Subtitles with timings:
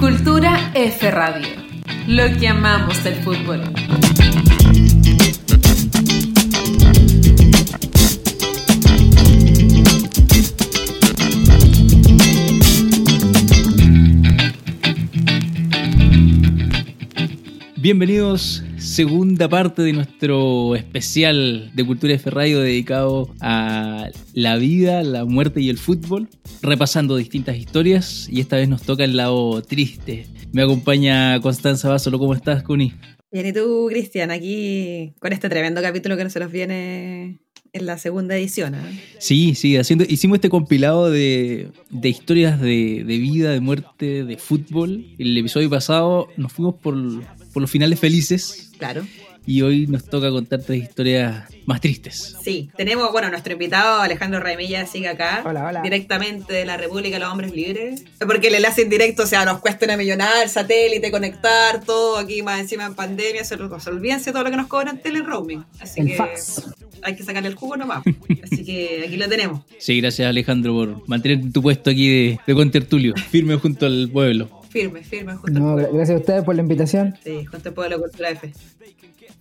[0.00, 1.46] Cultura F Radio.
[2.06, 3.62] Lo que amamos del fútbol.
[17.82, 25.24] Bienvenidos, segunda parte de nuestro especial de Cultura F Radio dedicado a la vida, la
[25.24, 26.28] muerte y el fútbol,
[26.62, 30.26] repasando distintas historias y esta vez nos toca el lado triste.
[30.52, 32.94] Me acompaña Constanza Basolo, ¿cómo estás, Cuni?
[33.32, 34.30] Bien, ¿y tú, Cristian?
[34.30, 37.40] Aquí con este tremendo capítulo que nos viene
[37.72, 38.76] en la segunda edición.
[38.76, 39.00] ¿eh?
[39.18, 44.36] Sí, sí, haciendo, hicimos este compilado de, de historias de, de, vida, de muerte, de
[44.36, 45.04] fútbol.
[45.18, 46.94] El episodio pasado nos fuimos por,
[47.52, 48.70] por los finales felices.
[48.78, 49.06] Claro.
[49.44, 52.36] Y hoy nos toca contar tres historias más tristes.
[52.44, 55.42] Sí, tenemos, bueno, nuestro invitado Alejandro Raimilla sigue acá.
[55.44, 55.82] Hola, hola.
[55.82, 58.04] Directamente de la República de los Hombres Libres.
[58.20, 62.18] Porque el enlace en directo, o sea, nos cuesta una millonada, el satélite, conectar, todo
[62.18, 63.44] aquí más encima en pandemia.
[63.44, 65.64] Se, se olvídense todo lo que nos cobran tele roaming.
[65.80, 66.62] Así el que fax.
[67.02, 68.04] hay que sacarle el jugo nomás.
[68.44, 69.62] Así que aquí lo tenemos.
[69.78, 74.61] Sí, gracias Alejandro por mantener tu puesto aquí de, de contertulio, firme junto al pueblo.
[74.72, 75.92] Firme, firme, junto No, al pueblo.
[75.96, 77.14] gracias a ustedes por la invitación.
[77.22, 78.52] Sí, junto al pueblo de la cultura F.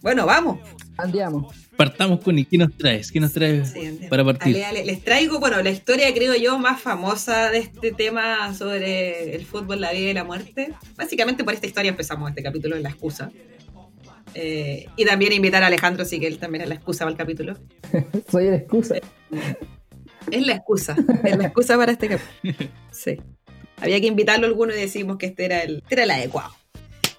[0.02, 0.60] Bueno, vamos.
[0.98, 1.52] Andiamo.
[1.78, 3.12] Partamos con ¿qué nos traes?
[3.12, 4.56] ¿Qué nos traes Sí, para partir?
[4.58, 9.36] Ale, ale, Les traigo, bueno, la historia, creo yo, más famosa de este tema sobre
[9.36, 10.74] el fútbol, la vida y la muerte.
[10.98, 13.32] Básicamente por esta historia empezamos este capítulo en la excusa.
[14.34, 17.18] Eh, y también invitar a Alejandro, sí que él también es la excusa para el
[17.18, 17.58] capítulo.
[18.32, 18.96] Soy la excusa.
[20.32, 22.70] Es la excusa, es la excusa para este capítulo.
[22.92, 23.18] Sí.
[23.82, 26.52] Había que invitarlo a alguno y decimos que este era el, este era el adecuado.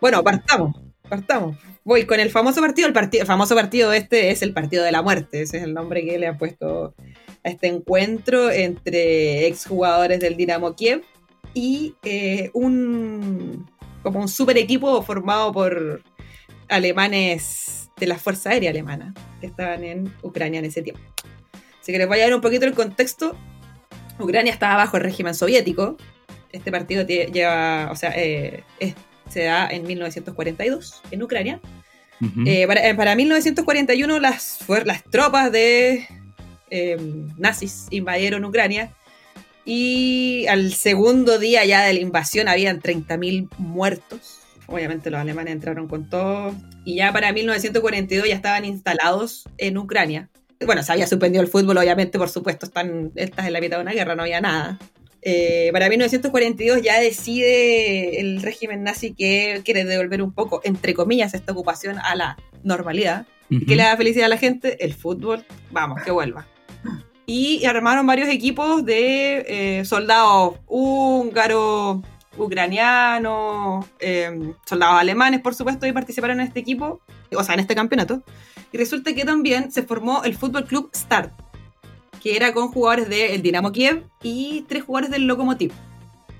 [0.00, 0.76] Bueno, partamos,
[1.08, 1.56] partamos.
[1.84, 2.86] Voy con el famoso partido.
[2.86, 3.22] El, partido.
[3.22, 5.42] el famoso partido este es el partido de la muerte.
[5.42, 6.94] Ese es el nombre que le han puesto
[7.44, 11.02] a este encuentro entre exjugadores del Dinamo Kiev
[11.54, 13.68] y eh, un
[14.02, 16.02] como un super equipo formado por
[16.68, 21.02] alemanes de la Fuerza Aérea Alemana que estaban en Ucrania en ese tiempo.
[21.80, 23.36] Así que les voy a dar un poquito el contexto.
[24.18, 25.96] Ucrania estaba bajo el régimen soviético.
[26.52, 28.94] Este partido lleva, o sea, eh, es-
[29.30, 31.60] se da en 1942 en Ucrania.
[32.46, 36.06] Eh, para, eh, para 1941 las, fuer- las tropas de
[36.70, 36.96] eh,
[37.36, 38.92] nazis invadieron Ucrania
[39.64, 44.38] y al segundo día ya de la invasión habían 30.000 muertos.
[44.66, 46.54] Obviamente los alemanes entraron con todo
[46.84, 50.28] y ya para 1942 ya estaban instalados en Ucrania.
[50.64, 53.82] Bueno, se había suspendido el fútbol, obviamente, por supuesto, están, estás en la mitad de
[53.82, 54.78] una guerra, no había nada.
[55.22, 61.32] Eh, para 1942 ya decide el régimen nazi que quiere devolver un poco, entre comillas,
[61.34, 63.26] esta ocupación a la normalidad.
[63.48, 63.66] ¿Y Ujú.
[63.66, 64.84] qué le da felicidad a la gente?
[64.84, 66.46] El fútbol, vamos, que vuelva.
[67.24, 69.44] Y armaron varios equipos de
[69.78, 72.00] eh, soldados húngaros,
[72.36, 77.00] ucranianos, eh, soldados alemanes, por supuesto, y participaron en este equipo,
[77.34, 78.22] o sea, en este campeonato.
[78.72, 81.32] Y resulta que también se formó el Fútbol Club Start,
[82.22, 85.72] que era con jugadores del Dinamo Kiev y tres jugadores del Lokomotiv.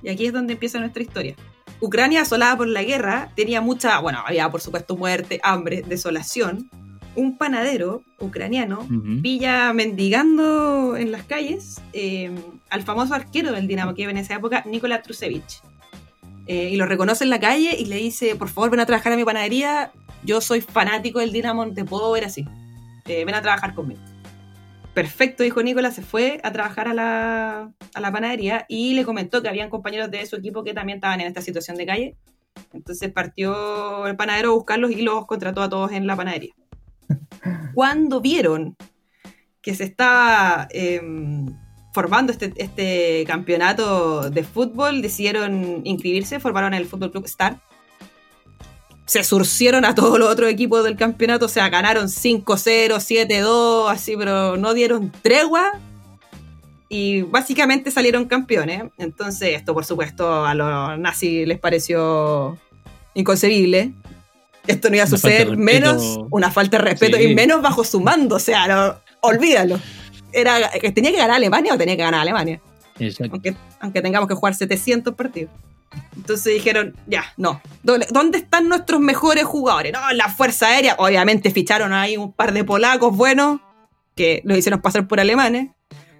[0.02, 1.34] Y aquí es donde empieza nuestra historia.
[1.80, 6.70] Ucrania, asolada por la guerra, tenía mucha, bueno, había por supuesto muerte, hambre, desolación.
[7.14, 8.88] Un panadero ucraniano
[9.22, 12.30] pilla mendigando en las calles eh,
[12.70, 15.60] al famoso arquero del Dinamo Kiev en esa época, Nikola Trusevich.
[16.46, 19.12] Eh, y lo reconoce en la calle y le dice, por favor, ven a trabajar
[19.12, 19.92] a mi panadería,
[20.24, 22.46] yo soy fanático del Dinamo, te puedo ver así.
[23.06, 24.00] Eh, ven a trabajar conmigo.
[24.94, 29.40] Perfecto, dijo Nicolás, se fue a trabajar a la, a la panadería y le comentó
[29.40, 32.16] que habían compañeros de su equipo que también estaban en esta situación de calle.
[32.74, 36.54] Entonces partió el panadero a buscarlos y los contrató a todos en la panadería.
[37.74, 38.76] Cuando vieron
[39.62, 41.00] que se estaba eh,
[41.92, 47.60] formando este, este campeonato de fútbol, decidieron inscribirse, formaron el Fútbol Club Star.
[49.04, 54.16] Se surcieron a todos los otros equipos del campeonato, o sea, ganaron 5-0, 7-2, así,
[54.16, 55.72] pero no dieron tregua.
[56.88, 58.84] Y básicamente salieron campeones.
[58.98, 62.58] Entonces, esto, por supuesto, a los nazis les pareció
[63.14, 63.92] inconcebible.
[64.66, 67.24] Esto no iba a Una suceder menos una falta de respeto Sí.
[67.24, 68.36] y menos bajo su mando.
[68.36, 69.80] O sea, no, olvídalo.
[70.32, 72.60] Era, que ¿Tenía que ganar Alemania o tenía que ganar Alemania?
[72.98, 73.32] Exacto.
[73.32, 75.50] Aunque, aunque tengamos que jugar 700 partidos.
[76.16, 77.60] Entonces dijeron, ya, no.
[77.82, 79.92] ¿Dónde están nuestros mejores jugadores?
[79.92, 80.96] No, la Fuerza Aérea.
[80.98, 83.60] Obviamente ficharon ahí un par de polacos buenos
[84.14, 85.70] que los hicieron pasar por alemanes.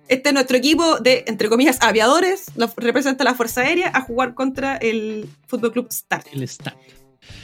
[0.09, 2.47] Este es nuestro equipo de, entre comillas, aviadores.
[2.57, 6.27] Lo representa la Fuerza Aérea a jugar contra el Fútbol Club Start.
[6.33, 6.77] El stack.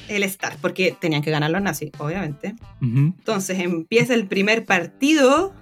[0.08, 2.56] El Start, porque tenían que ganar los nazis, obviamente.
[2.80, 5.54] Entonces empieza el primer partido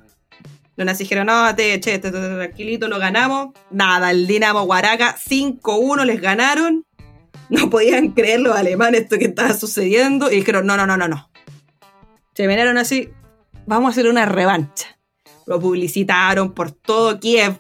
[0.77, 3.55] Los nazis dijeron, no, te, che, te- te- te- tranquilito, lo ganamos.
[3.71, 6.85] Nada, el Dinamo Huaraca 5-1 les ganaron.
[7.49, 10.31] No podían creer los alemanes esto que estaba sucediendo.
[10.31, 11.31] Y dijeron, no, no, no, no, no.
[12.35, 13.09] Se vinieron así,
[13.67, 14.99] vamos a hacer una revancha.
[15.47, 17.59] Lo publicitaron por todo Kiev.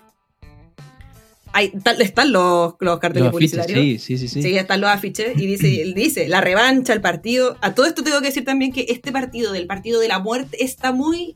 [1.52, 1.72] Ahí
[2.04, 3.78] están los, los carteles Los publicitarios.
[3.78, 4.42] sí, sí, sí, sí.
[4.42, 7.56] Sí, están los afiches y dice, él dice, la revancha, el partido.
[7.62, 10.62] A todo esto tengo que decir también que este partido, del partido de la muerte,
[10.62, 11.34] está muy.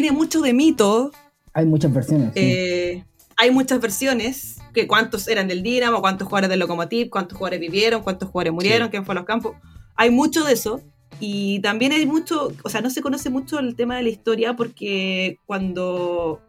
[0.00, 1.10] Tiene mucho de mito.
[1.54, 2.32] Hay muchas versiones.
[2.34, 2.40] sí.
[2.42, 3.04] Eh,
[3.38, 4.58] hay muchas versiones.
[4.74, 8.88] Que cuántos eran del Dinamo, cuántos jugadores del Lokomotiv, cuántos jugadores vivieron, cuántos jugadores murieron,
[8.88, 8.90] Sí.
[8.90, 9.56] quién fue a los campos.
[9.94, 10.82] Hay mucho de eso.
[11.18, 14.54] Y también hay mucho, o sea, no se conoce mucho el tema de la historia
[14.54, 16.42] porque cuando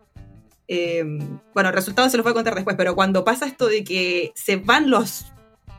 [0.68, 1.06] eh,
[1.54, 4.34] bueno, el resultado se los voy a contar después, pero cuando pasa esto de que
[4.36, 5.28] se van los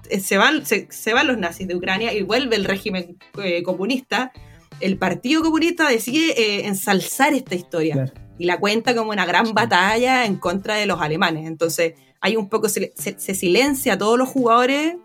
[0.09, 3.63] eh, se van, se, se van los nazis de Ucrania y vuelve el régimen eh,
[3.63, 4.33] comunista,
[4.81, 8.13] el Partido Comunista decide eh, ensalzar esta historia Claro.
[8.39, 11.47] y la cuenta como una gran batalla en contra de los alemanes.
[11.47, 14.97] Entonces, hay un poco, se, se- se silencia a todos los jugadores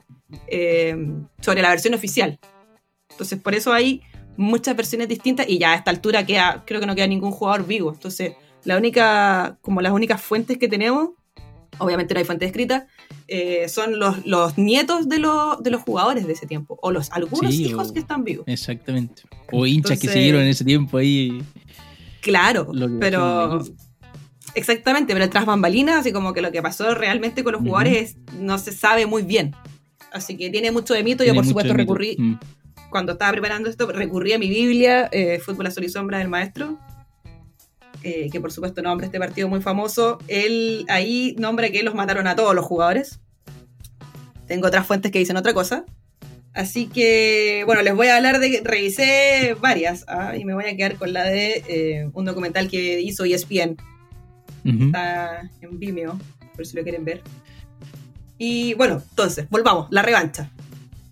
[0.48, 0.96] eh,
[1.42, 2.40] sobre la versión oficial.
[3.12, 4.02] Entonces, por eso hay
[4.38, 7.66] muchas versiones distintas y ya a esta altura queda, creo que no queda ningún jugador
[7.68, 7.92] vivo.
[7.94, 8.34] Entonces,
[8.64, 11.10] la única, como las únicas fuentes que tenemos,
[11.80, 12.84] obviamente no hay fuentes escritas,
[13.28, 17.12] eh, son los, los nietos de, los de los jugadores de ese tiempo, o los
[17.12, 18.46] algunos Sí, hijos o- que están vivos.
[18.48, 19.24] Exactamente.
[19.52, 21.42] O hinchas que siguieron en ese tiempo ahí.
[22.22, 23.64] Claro, Lo pero...
[24.56, 28.60] Exactamente, pero tras bambalinas, así como que lo que pasó realmente con los jugadores no
[28.60, 29.56] se sabe muy bien.
[30.12, 31.24] Así que tiene mucho de mito.
[31.24, 32.36] Yo, por supuesto, recurrí, Mm.
[32.92, 36.28] cuando estaba preparando esto, recurrí a mi Biblia, eh, Fútbol a Sol y Sombra del
[36.30, 36.78] Maestro,
[38.03, 40.19] eh, que por supuesto nombra este partido muy famoso.
[40.27, 43.19] Él ahí nombra que los mataron a todos los jugadores.
[44.47, 45.85] Tengo otras fuentes que dicen otra cosa.
[46.53, 50.75] Así que, bueno, les voy a hablar de revisé varias ah, y me voy a
[50.75, 53.77] quedar con la de eh, un documental que hizo ESPN
[54.63, 56.19] está en Vimeo,
[56.55, 57.21] por si lo quieren ver.
[58.38, 60.51] Y bueno, entonces, volvamos, la revancha.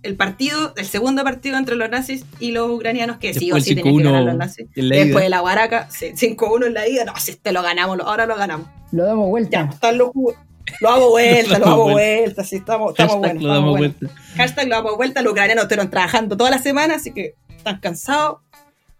[0.03, 3.75] El partido, el segundo partido entre los nazis y los ucranianos, que sí o sí
[3.75, 4.67] tenían que 5-1 ganar los nazis.
[4.75, 5.23] en la Después ida.
[5.23, 8.25] de la Guaraca, sí, 5-1 en la ida, no, si este lo ganamos, lo- ahora
[8.25, 8.67] lo ganamos.
[8.91, 9.69] Lo damos Ya, vuelta.
[9.71, 10.09] están los.
[10.79, 13.43] Lo damos vuelta, lo damos vuelta, sí, estamos, estamos Hashtag buenos.
[13.43, 13.99] lo estamos damos buenos.
[13.99, 14.17] vuelta.
[14.37, 18.37] Hashtag lo damos vuelta, los ucranianos estuvieron trabajando toda la semana, así que están cansados,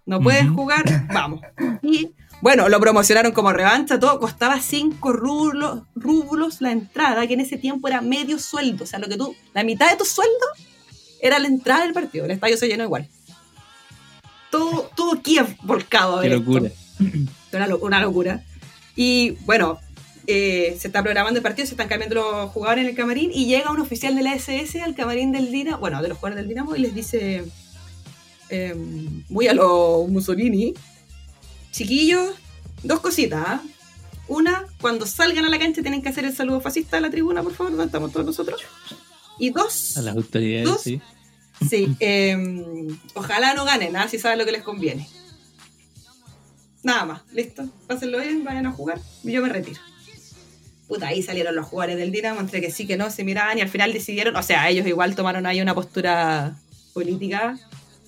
[0.06, 0.83] no pueden jugar,
[1.13, 1.42] vamos.
[1.81, 2.12] Y
[2.42, 7.57] bueno, lo promocionaron como revancha, todo costaba 5 rublos, rublos la entrada, que en ese
[7.57, 10.31] tiempo era medio sueldo, o sea, lo que tú, la mitad de tu sueldo
[11.21, 13.07] era la entrada del partido, el estadio se llenó igual.
[14.50, 16.51] Todo, todo Kiev volcado a Qué ver esto.
[16.51, 16.71] locura.
[17.53, 18.44] Una, lo- una locura.
[18.95, 19.79] Y bueno,
[20.27, 23.45] eh, se está programando el partido, se están cambiando los jugadores en el camarín y
[23.45, 26.50] llega un oficial de la SS al camarín del Dinamo, bueno, de los jugadores del
[26.50, 27.45] Dinamo y les dice,
[28.50, 28.75] eh,
[29.29, 30.74] muy a lo Mussolini,
[31.71, 32.35] chiquillos,
[32.83, 33.41] dos cositas.
[33.45, 33.62] ¿ah?
[34.27, 37.41] Una, cuando salgan a la cancha tienen que hacer el saludo fascista a la tribuna,
[37.41, 38.62] por favor, donde estamos todos nosotros.
[39.41, 40.81] Y dos, A las autoridades, Dos.
[40.81, 41.01] sí.
[41.67, 42.38] Sí, eh,
[43.15, 45.07] ojalá no ganen, nada si saben lo que les conviene.
[46.83, 47.67] Nada más, listo.
[47.88, 49.79] Pásenlo bien, vayan a jugar y yo me retiro.
[50.88, 53.61] Puta, ahí salieron los jugadores del Dinamo, entre que sí que no, se miraban y
[53.61, 56.55] al final decidieron, o sea, ellos igual tomaron ahí una postura
[56.93, 57.57] política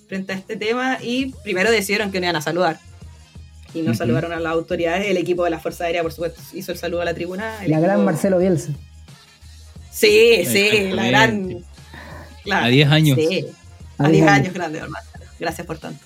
[0.08, 2.80] frente a este tema y primero decidieron que no iban a saludar.
[3.74, 3.98] Y no Ujú.
[3.98, 7.02] saludaron a las autoridades, el equipo de la Fuerza Aérea, por supuesto, hizo el saludo
[7.02, 7.56] a la tribuna.
[7.66, 8.72] La gran Marcelo Bielsa.
[9.94, 11.64] Sí, sí, la gran...
[12.44, 13.18] claro, A 10 años.
[13.18, 13.46] Sí,
[13.98, 15.06] a A 10 10 años grande, hermano.
[15.40, 16.04] Gracias por tanto.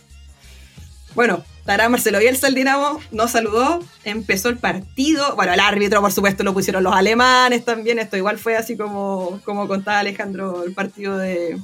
[1.16, 5.36] Bueno, Tarán Marcelo Bielsa, el Dinamo, nos saludó, empezó el partido.
[5.36, 7.98] Bueno, el árbitro, por supuesto, lo pusieron los alemanes también.
[7.98, 11.60] Esto igual fue así como, como contaba Alejandro, el partido de,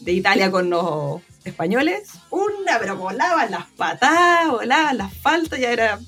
[0.00, 2.10] de Italia con los españoles.
[2.30, 6.00] Una, pero volaban las patadas, volaban las faltas, ya era.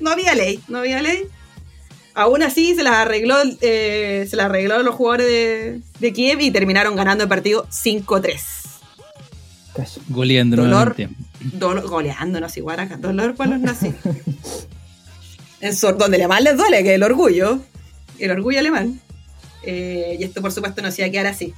[0.00, 1.28] No había ley, no había ley.
[2.14, 6.50] Aún así se las arregló, eh, se las arregló los jugadores de, de Kiev y
[6.50, 8.40] terminaron ganando el partido 5-3.
[9.74, 10.00] Cacho.
[10.08, 10.94] Goleando Dolor.
[11.40, 13.94] Dolor, goleándonos igual acá, dolor para los nazis.
[15.60, 17.58] En sur, donde le más les duele, que el orgullo,
[18.18, 19.00] el orgullo alemán.
[19.62, 21.54] Eh, y esto por supuesto no se iba a quedar así.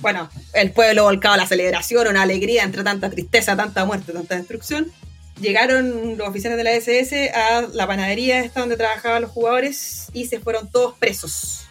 [0.00, 4.36] Bueno, el pueblo volcado a la celebración, una alegría entre tanta tristeza, tanta muerte, tanta
[4.36, 4.92] destrucción.
[5.40, 10.26] Llegaron los oficiales de la SS a la panadería esta donde trabajaban los jugadores y
[10.26, 11.66] se fueron todos presos.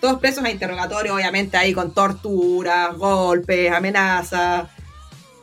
[0.00, 4.68] Todos presos a interrogatorio, obviamente ahí con torturas, golpes, amenazas.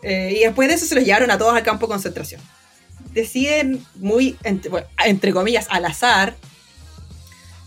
[0.04, 2.42] Eh, y después de eso se los llevaron a todos al campo de concentración.
[3.14, 6.36] Deciden, muy, entre, bueno, entre comillas, al azar,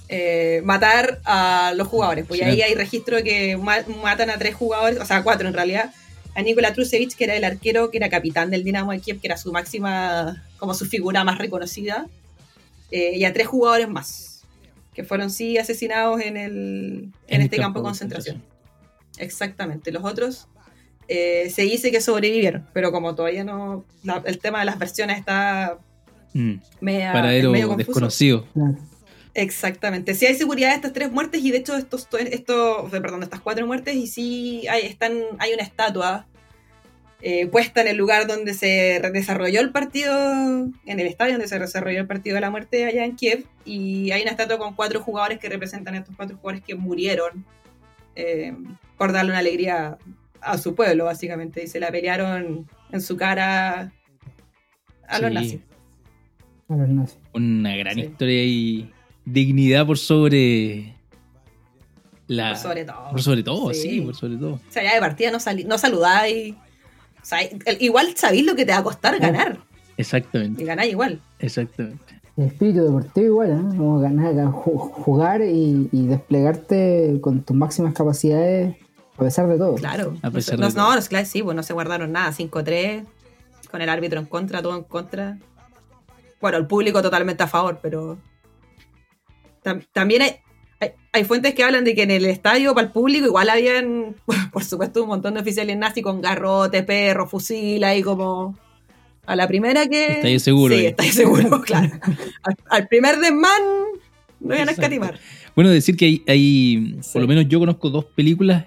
[0.08, 2.24] eh, matar a los jugadores.
[2.26, 2.46] Pues Sí.
[2.46, 5.54] ahí hay registro de que ma- matan a tres jugadores, o sea, a cuatro en
[5.54, 5.92] realidad,
[6.34, 9.26] a Nikola Trusevich, que era el arquero, que era capitán del Dinamo de Kiev, que
[9.26, 12.06] era su máxima, como su figura más reconocida,
[12.90, 14.44] eh, y a tres jugadores más,
[14.94, 18.42] que fueron sí asesinados en, el, en, este campo de concentración.
[19.18, 19.92] Exactamente.
[19.92, 20.46] Los otros
[21.08, 23.84] eh, se dice que sobrevivieron, pero como todavía no.
[24.04, 25.78] la- el tema de las versiones está
[26.32, 26.54] Mm.
[26.80, 27.86] media- Paradero medio confuso.
[27.88, 28.46] desconocido.
[28.54, 28.76] Claro.
[29.34, 30.14] Exactamente.
[30.14, 33.40] Sí hay seguridad de estas tres muertes y de hecho estos, estos perdón, de estas
[33.40, 36.26] cuatro muertes y sí hay, están, hay una estatua
[37.22, 40.12] eh, puesta en el lugar donde se desarrolló el partido,
[40.86, 44.10] en el estadio donde se desarrolló el partido de la muerte allá en Kiev y
[44.10, 47.44] hay una estatua con cuatro jugadores que representan a estos cuatro jugadores que murieron
[48.16, 48.54] eh,
[48.98, 49.98] por darle una alegría
[50.40, 53.92] a su pueblo, básicamente, y se la pelearon en su cara
[55.06, 55.34] a los Sí.
[55.34, 55.60] nazis.
[56.68, 57.18] A los nazis.
[57.34, 58.00] Una gran Sí.
[58.00, 58.90] historia y
[59.32, 60.94] dignidad por sobre
[62.26, 63.10] la Por sobre todo.
[63.10, 63.82] por sobre todo, Sí.
[63.82, 64.52] sí, por sobre todo.
[64.54, 66.54] O sea, ya de partida no, sali- no saludáis.
[66.54, 69.58] O sea, el- igual sabéis lo que te va a costar ganar.
[69.96, 71.20] Y Exactamente, ganáis igual.
[71.38, 72.20] exactamente.
[72.36, 73.76] El espíritu deportivo igual, ¿eh?
[73.76, 78.76] Como ganar, ju- jugar y, y desplegarte con tus máximas capacidades
[79.16, 79.74] a pesar de todo.
[79.74, 80.14] Claro.
[80.22, 80.94] A No pesar se- de no, todo.
[80.94, 82.32] no, no, claro, sí, pues no se guardaron nada.
[82.32, 83.04] 5-3,
[83.70, 85.38] con el árbitro en contra, todo en contra.
[86.40, 88.16] Bueno, el público totalmente a favor, pero.
[89.62, 90.30] Tam- también hay,
[90.80, 94.14] hay, hay fuentes que hablan de que en el estadio, para el público, igual habían,
[94.52, 98.58] por supuesto, un montón de oficiales nazis con garrote, perro, fusil, ahí como.
[99.26, 100.06] A la primera que.
[100.14, 100.88] Estáis seguro, Sí, eh.
[100.88, 101.90] estáis seguro, claro.
[102.42, 103.62] Al, al primer desmán,
[104.40, 105.20] no iban a escatimar.
[105.54, 107.10] Bueno, decir que hay, hay Sí.
[107.12, 108.64] por lo menos yo conozco dos películas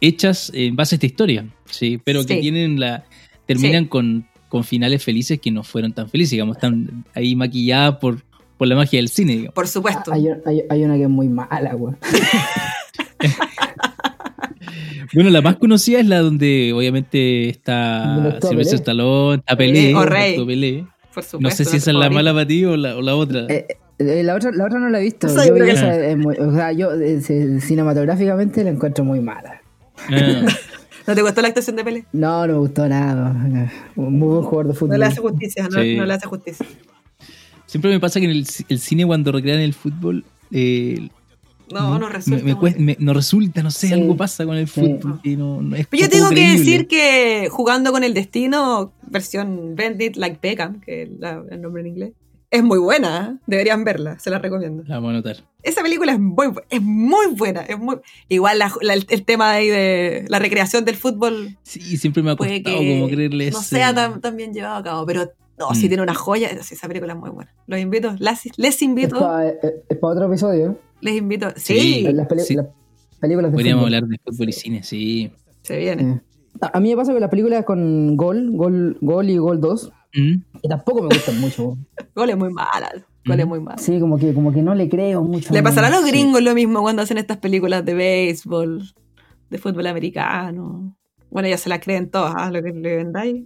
[0.00, 2.40] hechas en base a esta historia, sí, pero que Sí.
[2.40, 3.04] tienen la
[3.46, 8.22] terminan con, con finales felices que no fueron tan felices, digamos, están ahí maquilladas por,
[8.62, 9.54] por la magia del cine, digamos.
[9.54, 10.12] Por Ah, supuesto.
[10.12, 11.96] Hay, hay- hay una que es muy mala, güey.
[15.14, 18.62] Bueno, la más conocida es la donde obviamente está Pelé.
[18.62, 20.30] Stallone, está Pelé, o Rey.
[20.30, 20.86] actúa Pelé.
[21.12, 21.40] por supuesto.
[21.40, 22.14] No sé si esa es la favorito.
[22.14, 23.40] mala para ti o la, o la otra.
[23.50, 23.66] Eh,
[23.98, 25.26] eh, la, otra, la otra no la he visto.
[25.26, 27.20] Esa Yo, esa es muy- o sea, yo eh,
[27.60, 29.60] cinematográficamente la encuentro muy mala.
[30.08, 30.46] Ah,
[31.06, 32.04] ¿No te gustó la actuación de Pelé?
[32.12, 33.32] No, no me gustó nada.
[33.34, 33.68] no.
[33.96, 34.98] Muy buen jugador de No fútbol.
[35.00, 35.96] le hace justicia, no, Sí.
[35.96, 36.64] no le hace justicia.
[37.72, 41.08] Siempre me pasa que en el, el cine cuando recrean el fútbol eh,
[41.72, 42.44] No, no resulta.
[42.44, 43.94] me cuesta- me- no resulta, no sé, Sí.
[43.94, 44.80] algo pasa con el Sí.
[44.80, 46.58] fútbol que no, no es Pero yo tengo que creíble.
[46.58, 51.80] decir que jugando con el destino, versión Bendit Like Beckham, que es la- el nombre
[51.80, 52.12] en inglés,
[52.50, 53.38] es muy buena.
[53.38, 53.42] ¿eh?
[53.46, 54.82] Deberían verla, se la recomiendo.
[54.86, 55.36] La vamos a anotar.
[55.62, 57.62] Esa película es muy, es muy buena.
[57.62, 57.96] Es muy,
[58.28, 62.32] igual la- la- el, el tema ahí de la recreación del fútbol Sí, siempre me
[62.32, 65.70] ha costado que como creerle no sea tan, tan bien llevado a cabo, pero no,
[65.70, 65.74] Mm.
[65.74, 67.54] si tiene una joya, sí, esa película es muy buena.
[67.66, 69.54] Los invito, las- les Es invito, para
[70.00, 70.78] otro episodio.
[71.00, 71.48] les invito.
[71.56, 71.78] Sí.
[71.80, 72.54] Sí, Las, peli- sí.
[72.56, 72.66] las
[73.20, 73.94] películas de Podríamos fútbol.
[73.94, 75.32] hablar de fútbol y cine, sí.
[75.62, 76.02] se viene.
[76.02, 76.20] Eh.
[76.72, 80.34] A mí me pasa con las películas con Gol, Gol, Gol y Gol 2, ¿Mm?
[80.60, 81.76] que tampoco me gustan mucho.
[82.16, 82.90] Gol es muy mala,
[83.24, 83.48] gol es Mm.
[83.48, 83.78] muy mala.
[83.78, 85.52] Sí, como que, como que no le creo mucho.
[85.54, 86.10] Le pasará a los Sí.
[86.10, 88.82] gringos lo mismo cuando hacen estas películas de béisbol,
[89.50, 90.96] de fútbol americano.
[91.30, 93.44] Bueno, ya se la creen todas, lo que le vendáis.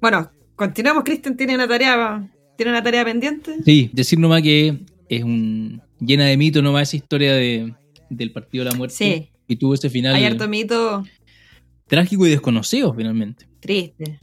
[0.00, 1.04] Bueno, continuemos.
[1.04, 3.56] Cristian tiene una tarea, tiene una tarea pendiente.
[3.64, 7.74] Sí, decir nomás que es un llena de mito nomás esa historia de,
[8.10, 8.96] del partido de la muerte.
[8.96, 9.30] Sí.
[9.46, 11.04] Y tuvo ese final Hay harto mito
[11.86, 13.46] trágico y desconocido finalmente.
[13.60, 14.20] triste.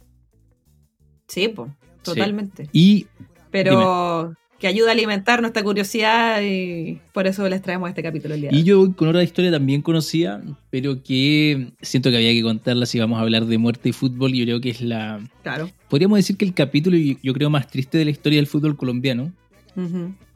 [1.28, 1.72] Sí, pues,
[2.02, 2.68] totalmente.
[2.74, 3.08] Y
[3.52, 8.41] Pero que ayuda a alimentar nuestra curiosidad y por eso les traemos este capítulo el
[8.41, 10.39] día Y yo voy con otra historia también conocida,
[10.70, 14.34] pero que siento que había que contarla si vamos a hablar de muerte y fútbol.
[14.34, 15.20] Yo creo que es la.
[15.41, 15.72] Claro.
[15.89, 19.34] Podríamos decir que el capítulo, yo creo, más triste de la historia del fútbol colombiano,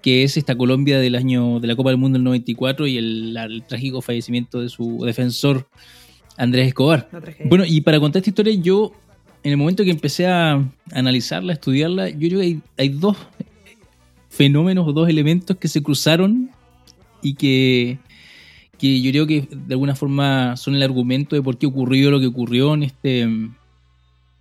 [0.01, 3.63] que es esta Colombia del año de la Copa del Mundo del 94 y el,
[3.67, 5.67] trágico fallecimiento de su defensor
[6.36, 7.10] Andrés Escobar.
[7.46, 8.91] Bueno, y para contar esta historia, yo,
[9.44, 13.17] en el momento que empecé a analizarla, a estudiarla, yo creo que hay, hay dos
[14.36, 16.50] fenómenos o dos elementos que se cruzaron
[17.22, 17.98] y que,
[18.77, 22.20] que yo creo que de alguna forma son el argumento de por qué ocurrió lo
[22.20, 23.27] que ocurrió en este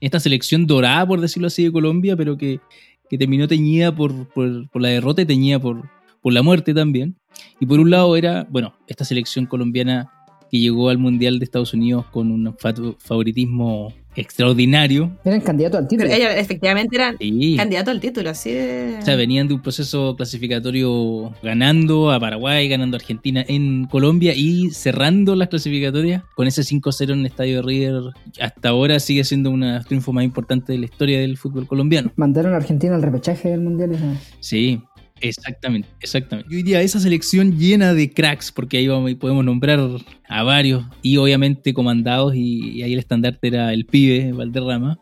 [0.00, 2.60] esta selección dorada, por decirlo así, de Colombia, pero que,
[3.08, 5.88] que terminó teñida por, por, por la derrota y teñida por,
[6.20, 7.16] por la muerte también.
[7.58, 10.10] Y por un lado era, bueno, esta selección colombiana
[10.50, 15.10] que llegó al Mundial de Estados Unidos con un fa- favoritismo extraordinario.
[15.24, 16.08] Eran candidatos al título.
[16.10, 17.54] Pero ellos efectivamente eran Sí.
[17.56, 18.96] candidatos al título, así de...
[19.00, 24.34] O sea, venían de un proceso clasificatorio ganando a Paraguay, ganando a Argentina en Colombia
[24.34, 28.02] y cerrando las clasificatorias con ese 5-0 en el estadio de River.
[28.40, 32.12] Hasta ahora sigue siendo los triunfos más importantes de la historia del fútbol colombiano.
[32.16, 33.92] Mandaron a Argentina al repechaje del mundial.
[33.92, 34.80] esa- Sí.
[35.28, 36.50] Exactamente, exactamente.
[36.50, 39.80] Yo diría esa selección llena de cracks, porque ahí vamos, podemos nombrar
[40.28, 44.98] a varios, y obviamente comandados, y, y ahí el estandarte era el pibe, Valderrama.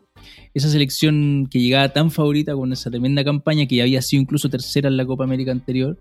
[0.53, 4.49] Esa selección que llegaba tan favorita con esa tremenda campaña, que ya había sido incluso
[4.49, 5.97] tercera en la Copa América anterior,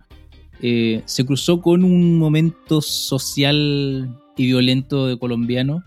[0.60, 5.82] eh, se cruzó con un momento social y violento de colombiano,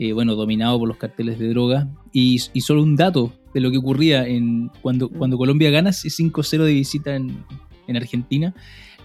[0.00, 1.88] eh, bueno, dominado por los carteles de droga.
[2.12, 6.08] Y, y solo un dato de lo que ocurría en, cuando, cuando Colombia gana ese
[6.08, 7.44] 5-0 de visita en,
[7.88, 8.54] en Argentina,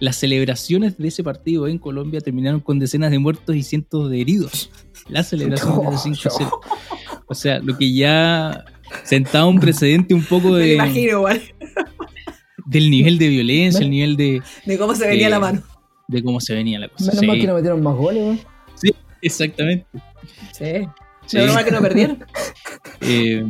[0.00, 4.20] las celebraciones de ese partido en Colombia terminaron con decenas de muertos y cientos de
[4.20, 4.70] heridos.
[5.08, 6.50] Las celebraciones de ese 5-0.
[7.26, 8.64] O sea, lo que ya
[9.04, 11.42] sentaba un precedente un poco Me de, imagino igual.
[12.66, 15.62] del nivel de violencia, el nivel de, De cómo se venía la mano.
[16.08, 17.06] de cómo se venía la cosa.
[17.06, 18.40] Menos Sí, mal que no metieron más goles, weón.
[19.22, 19.86] exactamente.
[20.52, 20.86] Sí.
[21.26, 21.38] Sí.
[21.38, 22.24] Menos mal que no perdieron.
[23.06, 23.44] Eh,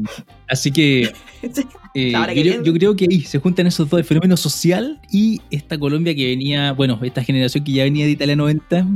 [0.48, 1.12] así que
[1.94, 2.64] eh, yo, creo- bien.
[2.64, 6.26] yo creo que ahí se juntan esos dos, el fenómeno social y esta Colombia que
[6.26, 8.86] venía, bueno, esta generación que ya venía de Italia 90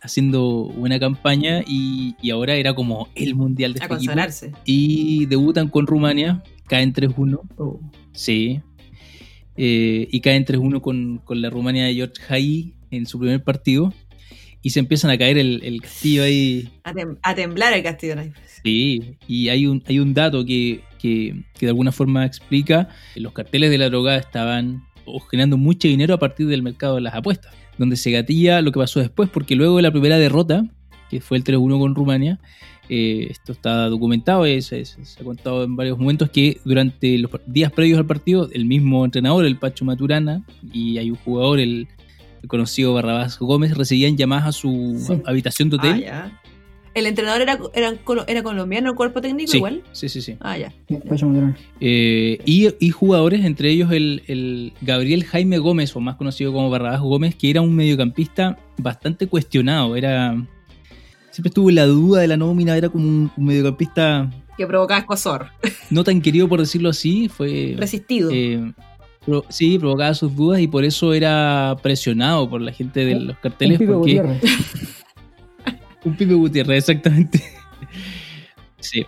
[0.00, 4.12] haciendo buena campaña y, y ahora era como el mundial de A este equipo.
[4.64, 7.80] Y debutan con Rumania, caen 3-1, Oh.
[8.12, 8.60] sí.
[9.56, 13.92] Eh, y caen 3-1 con, con la Rumania de George Hay en su primer partido.
[14.62, 18.16] Y se empiezan a caer el, el castillo ahí A, tem- a temblar el castillo.
[18.16, 18.22] ¿no?
[18.64, 23.20] Sí, y hay un, hay un dato que, que- que de alguna forma explica que
[23.20, 24.84] los carteles de la drogada estaban
[25.30, 28.78] generando mucho dinero a partir del mercado de las apuestas, donde se gatilla lo que
[28.78, 30.64] pasó después, porque luego de la primera derrota,
[31.10, 32.38] que fue el 3-1 con Rumania,
[32.90, 37.30] eh, esto está documentado, es- es- se ha contado en varios momentos que durante los
[37.46, 41.86] días previos al partido, el mismo entrenador, el Pacho Maturana, y hay un jugador, el,
[42.42, 45.14] el conocido Barrabás Gómez, recibían llamadas a su Sí.
[45.26, 46.00] habitación de Ah, hotel.
[46.02, 46.40] ya.
[46.98, 47.94] ¿El entrenador era, era,
[48.26, 49.82] era colombiano, el cuerpo técnico sí, igual?
[49.92, 50.36] sí, sí, sí.
[50.40, 50.72] Ah, ya.
[51.80, 56.70] Eh, y, y jugadores, entre ellos el, el Gabriel Jaime Gómez, o más conocido como
[56.70, 59.96] Barrabás Gómez, que era un mediocampista bastante cuestionado.
[59.96, 60.34] Era.
[61.30, 64.98] Siempre estuvo en la duda de la nómina, era como un, un mediocampista Que provocaba
[65.00, 65.46] escosor.
[65.90, 67.28] no tan querido, por decirlo así.
[67.28, 67.74] Fue.
[67.78, 68.30] Resistido.
[68.32, 68.72] eh,
[69.50, 73.40] sí, provocaba sus dudas y por eso era presionado por la gente de los Un
[73.42, 73.78] carteles.
[73.86, 74.22] Porque.
[76.08, 77.42] Un Pipe Gutiérrez, exactamente.
[78.80, 79.04] sí.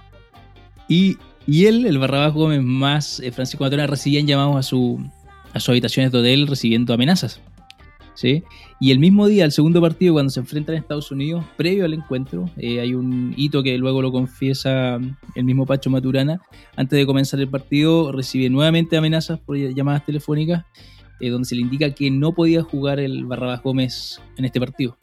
[0.89, 5.03] Y, y él, el Barrabás Gómez más eh, Francisco Maturana, recibían llamados a, su,
[5.55, 7.41] a sus habitaciones de hotel recibiendo amenazas.
[8.15, 8.43] ¿sí?
[8.81, 11.95] Y el mismo día, el segundo partido, cuando se enfrentan a Estados Unidos, previo al
[11.95, 14.99] encuentro, eh, hay un hito que luego lo confiesa
[15.35, 16.43] el mismo Pacho Maturana.
[16.77, 20.67] Antes de comenzar el partido, recibe nuevamente amenazas por llamadas telefónicas,
[21.21, 24.99] eh, donde se le indica que no podía jugar el Barrabás Gómez en este partido.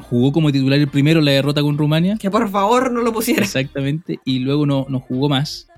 [0.00, 2.16] Jugó como titular el primero en la derrota con Rumania.
[2.18, 3.42] Que por favor no lo pusiera.
[3.42, 5.68] Exactamente, y luego no, no jugó más.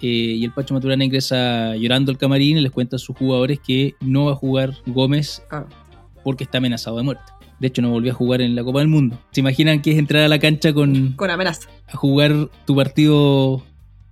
[0.00, 0.06] Eh,
[0.38, 3.94] y el Pacho Maturana ingresa llorando al camarín y les cuenta a sus jugadores que
[4.00, 5.68] no va a jugar Gómez Claro.
[6.24, 7.22] porque está amenazado de muerte.
[7.60, 9.16] De hecho, no volvió a jugar en la Copa del Mundo.
[9.30, 11.68] ¿Se imaginan que es entrar a la cancha con Con amenaza.
[11.86, 13.62] a jugar tu partido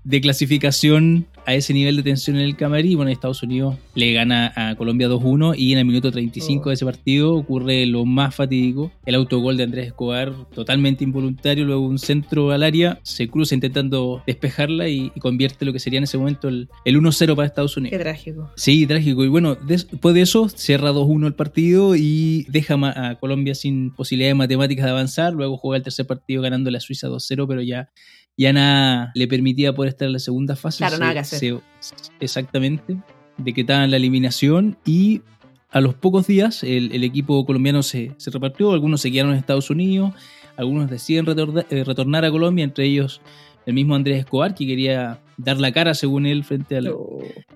[0.04, 2.96] de clasificación a ese nivel de tensión en el camarín?
[2.96, 6.68] Bueno, Estados Unidos le gana a Colombia 2-1 y en el minuto 35 Oh.
[6.68, 11.86] de ese partido ocurre lo más fatídico, el autogol de Andrés Escobar, totalmente involuntario, luego
[11.86, 16.04] un centro al área, se cruza intentando despejarla y, y convierte lo que sería en
[16.04, 17.98] ese momento el, el 1-0 para Estados Qué Unidos.
[18.00, 18.50] trágico.
[18.56, 19.24] Sí, trágico.
[19.24, 23.90] Y bueno, des- después de eso cierra 2-1 el partido y deja a Colombia sin
[23.90, 25.32] posibilidades matemáticas de avanzar.
[25.32, 27.90] Luego juega el tercer partido ganando la Suiza 2-0, pero ya,
[28.36, 30.78] ya nada le permitía poder estar en la segunda fase.
[30.78, 31.38] Claro, Se- nada que hacer.
[31.38, 32.96] se- exactamente.
[33.36, 35.22] Decretaban la eliminación y
[35.70, 38.72] a los pocos días el, el equipo colombiano se, se repartió.
[38.72, 40.12] Algunos se quedaron en Estados Unidos,
[40.56, 41.26] algunos deciden
[41.70, 43.20] eh, retornar a Colombia, entre ellos
[43.66, 46.92] el mismo Andrés Escobar, que quería dar la cara, según él, frente al,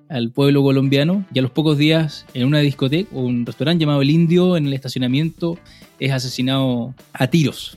[0.09, 4.03] al pueblo colombiano y a los pocos días en una discoteca o un restaurante llamado
[4.03, 5.59] El Indio en el estacionamiento
[5.99, 7.77] es asesinado a tiros.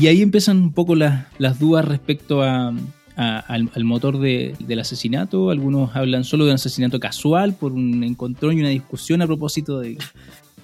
[0.00, 2.74] Y ahí empiezan un poco las- las dudas respecto a,
[3.16, 5.50] a- al, al motor de- del asesinato.
[5.50, 9.80] Algunos hablan solo de un asesinato casual por un encontrón y una discusión a propósito
[9.80, 9.98] de-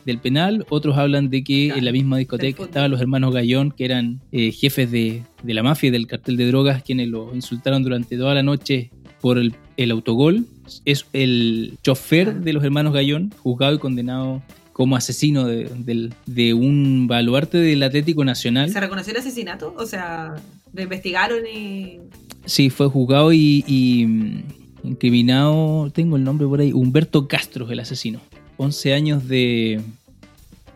[0.06, 0.64] del penal.
[0.70, 4.52] Otros hablan de que en la misma discoteca estaban los hermanos Gallón, que eran eh,
[4.52, 8.32] jefes de, de la mafia y del cartel de drogas, quienes lo insultaron durante toda
[8.34, 10.46] la noche por el, el autogol.
[10.86, 14.40] Es el chofer de los hermanos Gallón, juzgado y condenado
[14.78, 18.70] como asesino de, un baluarte del Atlético Nacional.
[18.70, 19.74] ¿Se reconoció el asesinato?
[19.76, 20.36] O sea,
[20.72, 21.98] lo investigaron y.
[22.46, 24.42] Sí, fue juzgado y, y, mm,
[24.84, 28.20] incriminado, tengo el nombre por ahí, Humberto Castro el asesino.
[28.56, 29.80] 11 años de,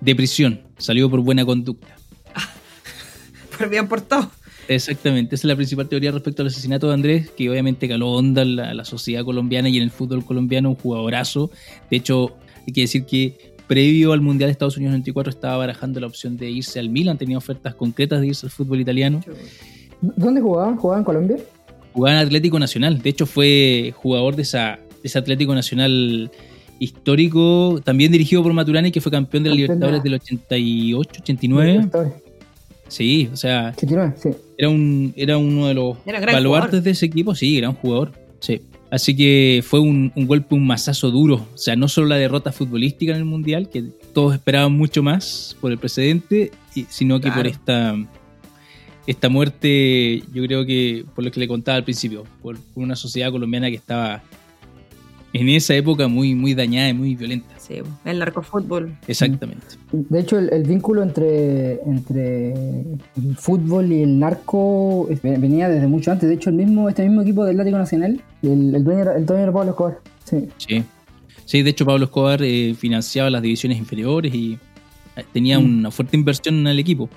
[0.01, 1.95] de prisión, salió por buena conducta.
[3.57, 4.33] Por bien portado.
[4.67, 8.43] Exactamente, esa es la principal teoría respecto al asesinato de Andrés, que obviamente caló onda
[8.43, 11.53] en la, la sociedad colombiana y en el fútbol colombiano, un jugadorazo.
[11.89, 12.37] De hecho,
[12.67, 16.37] Hay que decir que previo al Mundial de Estados Unidos 94 estaba barajando la opción
[16.37, 19.21] de irse al Milan, tenía ofertas concretas de irse al fútbol italiano.
[20.01, 20.77] ¿Dónde jugaban?
[20.77, 21.37] ¿Jugaban en Colombia?
[21.93, 26.31] Jugaba en Atlético Nacional, de hecho fue jugador de, esa, de ese Atlético Nacional
[26.79, 31.73] histórico, también dirigido por Maturani, que fue campeón de la Libertadores la- del 88, 89.
[31.73, 32.13] Libertadores.
[32.89, 34.31] Sí, o sea, 89, sí.
[34.59, 36.83] era, un, era uno de los Era baluartes jugador.
[36.83, 38.13] de ese equipo, sí, gran jugador.
[38.41, 38.61] Sí.
[38.93, 41.49] Así que fue un, un golpe, un mazazo duro.
[41.55, 45.57] O sea, no solo la derrota futbolística en el Mundial, que todos esperaban mucho más
[45.63, 47.37] por el precedente, y- sino que Claro.
[47.39, 47.97] por esta,
[49.07, 52.95] esta muerte, yo creo que por lo que le contaba al principio, por, por una
[52.95, 54.23] sociedad colombiana que estaba
[55.33, 57.49] en esa época muy, muy dañada y muy violenta.
[57.59, 58.97] Sí, el narcofútbol.
[59.07, 59.65] Exactamente.
[59.93, 65.87] De hecho, el, el vínculo entre, entre el fútbol y el narco es- venía desde
[65.87, 66.29] mucho antes.
[66.29, 69.25] De hecho, el mismo, este mismo equipo del Atlético Nacional, el, el dueño, era- el
[69.27, 69.99] dueño era Pablo Escobar.
[70.25, 70.49] Sí.
[70.59, 70.83] Sí.
[71.45, 74.59] Sí, de hecho Pablo Escobar eh, financiaba las divisiones inferiores y
[75.17, 75.65] eh, tenía Mm.
[75.79, 77.09] una fuerte inversión en el equipo.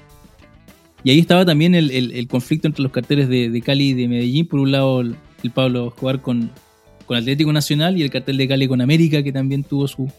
[1.04, 3.93] Y ahí estaba también el, el- el conflicto entre los carteles de, de Cali y
[3.93, 4.47] de Medellín.
[4.47, 6.49] Por un lado, el, el Pablo Escobar con,
[7.05, 10.09] con Atlético Nacional y el cartel de Cali con América, que también tuvo su,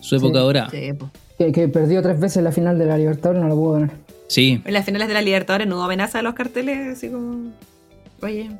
[0.00, 0.44] su época Sí.
[0.44, 0.70] dorada.
[0.70, 0.90] Sí.
[1.38, 3.90] Que, que perdió tres veces la final de la Libertadores, no lo pudo ganar.
[4.28, 7.52] Sí, En las finales de la Libertadores no hubo amenaza a los carteles, así como.
[8.22, 8.50] Oye,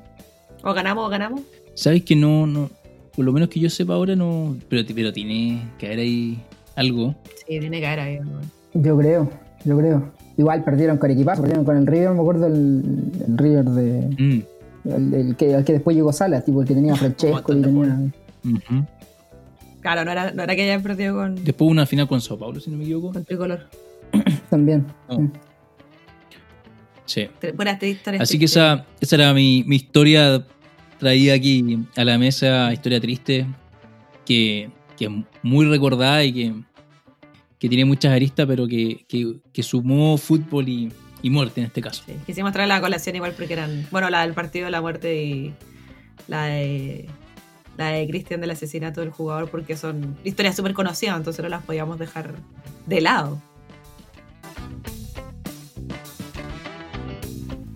[0.63, 1.41] o ganamos o ganamos.
[1.75, 2.71] sabes que no, no,
[3.17, 6.39] por lo menos que yo sepa ahora no, pero, pero tiene que haber ahí
[6.77, 7.15] algo.
[7.47, 8.41] Sí, tiene que haber ahí, ¿no?
[8.75, 9.31] Yo creo,
[9.65, 10.13] yo creo.
[10.37, 12.83] Igual perdieron con equipazo, perdieron con el River, me acuerdo el,
[13.29, 14.09] el River de.
[14.19, 14.43] Mm,
[14.85, 17.63] El, el que, el que después llegó Salas, tipo el que tenía a Francesco y
[17.63, 18.11] tenía.
[18.45, 18.87] ujú.
[19.81, 22.39] Claro, no era, no era que hayan perdido con, Después hubo una final con Sao
[22.39, 23.13] Paulo, si no me equivoco.
[23.13, 23.69] con tricolor.
[24.51, 24.87] También.
[25.09, 25.31] No.
[27.05, 27.27] sí.
[27.55, 28.23] Buenas historias.
[28.23, 30.45] Así que esa, esa era mi, mi historia
[30.99, 33.47] traída aquí a la mesa, historia triste,
[34.25, 35.11] que, que es
[35.43, 36.55] muy recordada y que,
[37.59, 40.91] que tiene muchas aristas, pero que, que, que sumó fútbol y,
[41.25, 42.03] y muerte en este caso.
[42.05, 43.89] Sí, quisimos traer la colación igual porque eran.
[43.91, 45.55] Bueno, la del partido de la muerte y
[46.29, 47.09] la de.
[47.79, 51.65] La de Cristian del asesinato del jugador, porque son historias súper conocidas, entonces no las
[51.65, 52.35] podíamos dejar
[52.87, 53.41] de lado.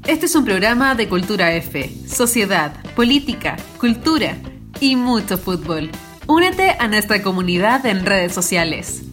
[0.07, 4.37] Este es un programa de Cultura F, sociedad, política, cultura
[4.79, 5.91] y mucho fútbol.
[6.27, 9.08] Únete a nuestra comunidad en redes sociales.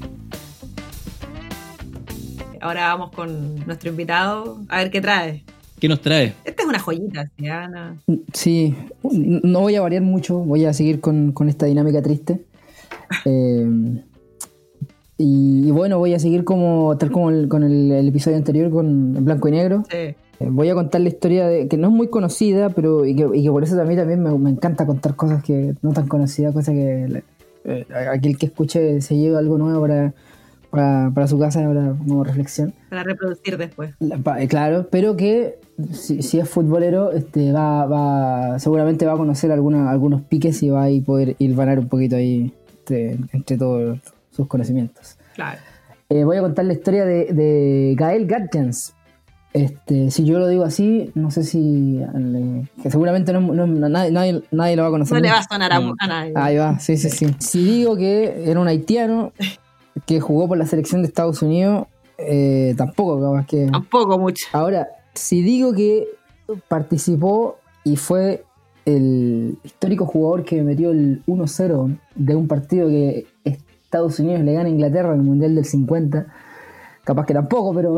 [2.66, 5.44] Ahora vamos con nuestro invitado a ver qué trae.
[5.80, 6.34] ¿Qué nos trae?
[6.44, 7.96] Esta es una joyita, ¿sí, Ana?
[8.34, 12.42] Sí, no voy a variar mucho, voy a seguir con, con esta dinámica triste.
[13.26, 14.02] Eh,
[15.20, 18.72] y, y bueno, voy a seguir como tal como el- con el, el episodio anterior,
[18.72, 19.84] con blanco y negro.
[19.92, 19.98] Sí.
[19.98, 20.16] Eh,
[20.50, 23.44] voy a contar la historia de, que no es muy conocida, pero y que, y
[23.44, 26.74] que por eso también, también me, me encanta contar cosas que no tan conocidas, cosas
[26.74, 27.22] que
[27.66, 30.14] eh, aquel que escuche se lleve algo nuevo para,
[30.76, 32.74] para, para su casa, para, como reflexión.
[32.90, 33.94] Para reproducir después.
[34.00, 35.60] La- pa- eh, Claro, pero que
[35.92, 40.70] si, si es futbolero, este, va, va, seguramente va a conocer alguna, algunos piques y
[40.70, 44.00] va a ir poder hilvanar un poquito ahí entre, entre todos
[44.32, 45.18] sus conocimientos.
[45.36, 45.60] Claro.
[46.10, 48.94] Eh, voy a contar la historia de, de Gael Gatjens.
[49.54, 52.00] Este, si yo lo digo así, no sé si.
[52.14, 55.16] le- que seguramente no, no- nadie, nadie, nadie lo va a conocer.
[55.16, 56.34] No le va a sonar a nadie.
[56.36, 57.34] Ahí va, sí, sí, sí.
[57.40, 59.32] Si digo que era un haitiano
[60.06, 63.68] que jugó por la selección de Estados Unidos, eh, tampoco, capaz que.
[63.68, 64.48] Tampoco mucho.
[64.54, 66.08] Ahora, si digo que
[66.68, 68.44] participó y fue
[68.86, 74.66] el histórico jugador que metió el 1-0 de un partido que Estados Unidos le gana
[74.66, 76.28] a Inglaterra en el Mundial del 50,
[77.04, 77.98] capaz que tampoco, pero.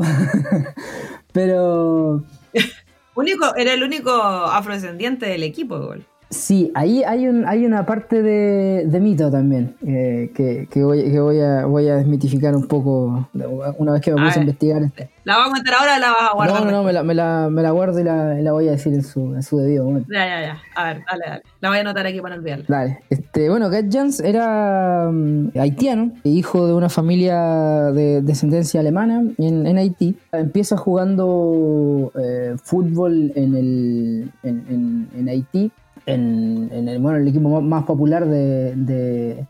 [1.34, 2.24] pero.
[3.16, 6.06] Único, era el único afrodescendiente del equipo, igual.
[6.30, 11.04] Sí, ahí hay, un, hay una parte de, de mito también eh, que, que voy,
[11.10, 13.30] que voy, a, voy a desmitificar un poco
[13.78, 14.50] una vez que me A puse a ver.
[14.50, 14.84] investigar.
[14.84, 15.04] esto.
[15.24, 16.60] ¿La vas a contar ahora o la vas a guardar?
[16.60, 18.72] No, no, no, me la, me, la, me la guardo y la, la voy a
[18.72, 20.10] decir en su, en su debido momento.
[20.14, 20.58] Ya, ya, ya.
[20.76, 21.42] A ver, dale, dale.
[21.62, 22.66] La voy a anotar aquí para no olvidarla.
[22.68, 29.24] Dale, este, bueno, Gat Jans era mm, haitiano, hijo de una familia de descendencia alemana
[29.38, 30.18] en, en Haití.
[30.34, 35.72] Empieza jugando eh, fútbol en, el, en- en Haití,
[36.08, 39.46] en, en el, bueno, el equipo más- popular de, de,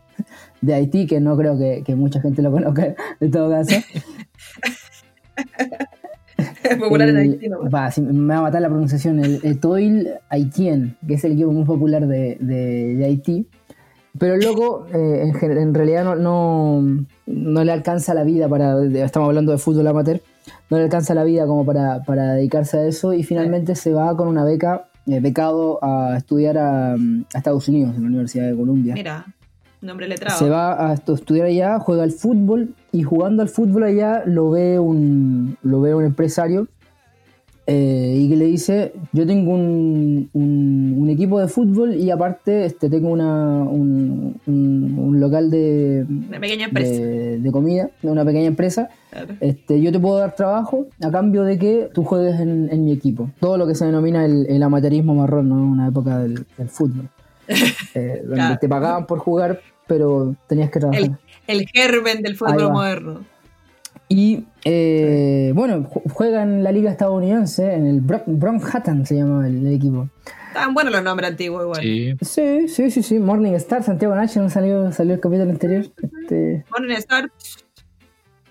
[0.60, 3.74] de Haití, que no creo que, que mucha gente lo conozca en todo caso.
[6.78, 7.68] Popular en Haití, ¿no?
[7.70, 9.18] va, me va a matar la pronunciación.
[9.24, 13.48] El Etoile Haitien, que es el equipo más popular de, de- de Haití.
[14.18, 18.76] Pero el loco, eh, en, en realidad, no, no, no le alcanza la vida para.
[18.76, 20.20] de- Estamos hablando de fútbol amateur.
[20.70, 23.12] No le alcanza la vida como para, para dedicarse a eso.
[23.12, 26.98] Y finalmente se va con una beca, eh, becado a estudiar a, a
[27.34, 28.94] Estados Unidos, en la Universidad de Columbia.
[28.94, 29.24] Mira,
[29.80, 30.36] Nombre letrado.
[30.38, 34.50] se va a estu- estudiar allá, juega al fútbol y jugando al fútbol allá lo
[34.50, 36.66] ve un, lo ve un empresario
[37.70, 42.64] eh, y que le dice, yo tengo un, un- un equipo de fútbol y aparte
[42.64, 46.92] este, tengo una, un, local de, Una pequeña empresa.
[47.02, 48.88] de, de comida, de una pequeña empresa.
[49.10, 49.34] Claro.
[49.40, 52.92] Este, yo te puedo dar trabajo a cambio de que tú juegues en, en mi
[52.92, 53.30] equipo.
[53.38, 55.56] Todo lo que se denomina el, el amateurismo marrón, ¿no?
[55.56, 57.08] Una época del, del fútbol.
[57.94, 58.58] Eh, donde Claro.
[58.60, 61.18] te pagaban por jugar, pero tenías que trabajar.
[61.46, 63.20] El, el germen del fútbol moderno.
[64.08, 69.46] Y eh, bueno, ju- juega en la liga estadounidense, en el Bron- Brownhattan se llama
[69.46, 70.08] el, el equipo.
[70.48, 71.80] Estaban buenos los nombres antiguos igual.
[71.82, 72.16] Sí.
[72.22, 73.18] Sí, sí, sí, sí.
[73.18, 75.84] Morning Star, Santiago Nacho salió, salió el capítulo anterior.
[76.22, 77.30] Este, Morning Star.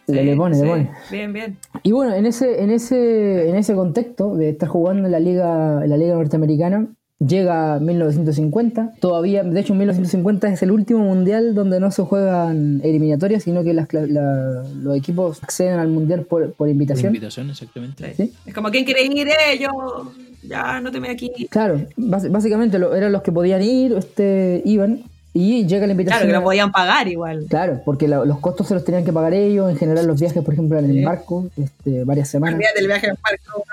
[0.06, 0.62] le, Sí, le pone, sí.
[0.62, 0.91] le pone.
[1.12, 1.58] Bien, bien.
[1.84, 5.84] Y bueno, en ese, en ese, en ese contexto de estar jugando en la liga,
[5.84, 6.88] en la liga norteamericana,
[7.19, 8.93] llega 1950.
[8.99, 13.73] Todavía, de hecho, 1950 es el último mundial donde no se juegan eliminatorias, sino que
[13.73, 17.08] las, cla- la- los equipos acceden al mundial por, por Por invitación.
[17.08, 18.13] invitación, exactamente.
[18.15, 18.34] ¿Sí?
[18.45, 19.27] Es como, ¿quién quiere ir?
[19.27, 20.12] Eh, yo.
[20.43, 21.32] Ya, no te me aquí.
[21.49, 25.01] Claro, básicamente lo- eran los que podían ir, este, iban,
[25.34, 26.19] y llega la invitación.
[26.21, 27.45] Claro, que lo podían pagar igual.
[27.49, 30.41] Claro, porque la- los costos se los tenían que pagar ellos, en general los viajes,
[30.43, 32.60] por ejemplo, en el barco, este, varias semanas.
[32.75, 33.63] Del viaje en barco.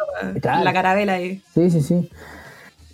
[0.40, 0.64] Claro.
[0.64, 1.40] la carabela ahí.
[1.54, 2.08] Sí, sí, sí.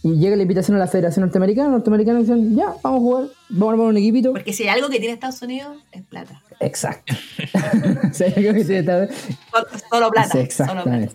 [0.02, 3.68] Y llega la invitación a la Federación Norteamericana, norteamericanos dicen, ya, vamos a jugar, vamos
[3.68, 4.32] a armar un equipito.
[4.32, 6.40] Porque si hay algo que tiene Estados Unidos, es plata.
[6.60, 7.14] Exacto.
[8.18, 8.30] Que
[8.64, 10.30] tiene Solo- Solo plata.
[10.32, 11.08] Sí, solo plata.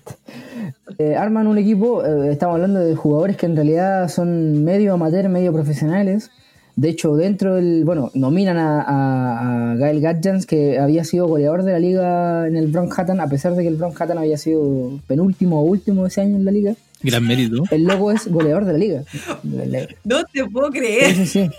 [1.00, 5.30] Eh, arman un equipo, eh, estamos hablando de jugadores que en realidad son medio amateur,
[5.30, 6.30] medio profesionales.
[6.76, 7.86] De hecho, dentro del.
[7.86, 12.56] Bueno, nominan a, a, a Gael Gadjans, que había sido goleador de la liga en
[12.58, 16.36] el Brownhattan, a pesar de que el Brownhattan había sido penúltimo o último ese año
[16.36, 16.76] en la liga.
[17.02, 17.64] Gran mérito.
[17.72, 19.04] El loco es goleador de la liga.
[19.44, 21.16] De la- No te puedo creer.
[21.16, 21.50] sí, sí.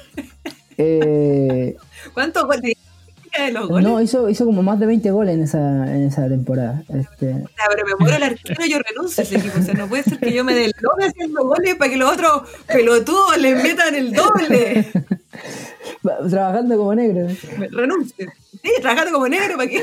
[0.79, 1.77] Eh,
[2.13, 2.61] ¿Cuántos goles
[3.39, 3.87] de los goles?
[3.89, 5.59] no, hizo, hizo como más de 20 goles en esa,
[5.95, 6.83] en esa temporada.
[6.89, 9.59] Este, O sea, pero me muero el arquero, yo renuncio a ese equipo.
[9.59, 11.97] O sea, no puede ser que yo me dé el doble haciendo goles para que
[11.97, 14.89] los otros pelotudos le metan el doble.
[16.31, 17.27] Trabajando como negro.
[17.71, 18.27] Renuncio.
[18.63, 19.83] Sí, trabajando como negro para que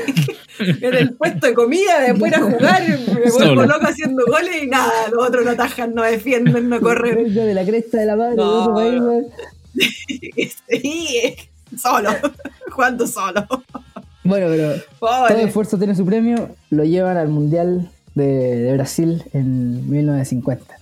[0.58, 4.66] en el puesto de comida, después ir a jugar, me vuelvo loco haciendo goles y
[4.66, 7.32] nada, los otros no atajan, no defienden, no corren.
[7.34, 9.26] De la cresta de la madre No, de otro país.
[10.68, 11.36] Sí,
[11.76, 12.10] solo,
[12.70, 13.44] jugando solo.
[14.22, 16.50] Bueno, pero todo esfuerzo tiene su premio.
[16.70, 20.73] Lo llevan al Mundial de, de Brasil en 1950.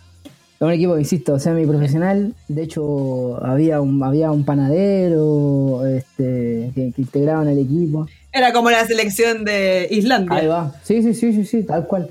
[0.63, 2.35] Es un equipo, insisto, semiprofesional.
[2.47, 8.07] De hecho, había un, había un panadero este, que, que integraban el equipo.
[8.33, 10.37] Era como la selección de Islandia.
[10.39, 10.73] Ahí va.
[10.85, 12.11] Sí, sí, sí, sí, sí, tal cual.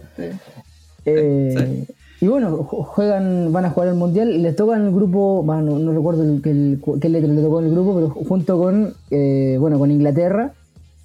[1.05, 1.85] Eh,
[2.19, 5.61] Y bueno, ju- juegan, van a jugar el mundial les toca en el grupo, bueno,
[5.61, 9.55] no, no recuerdo que qué letra le tocó en el grupo, pero junto con, eh,
[9.61, 10.51] bueno, con Inglaterra,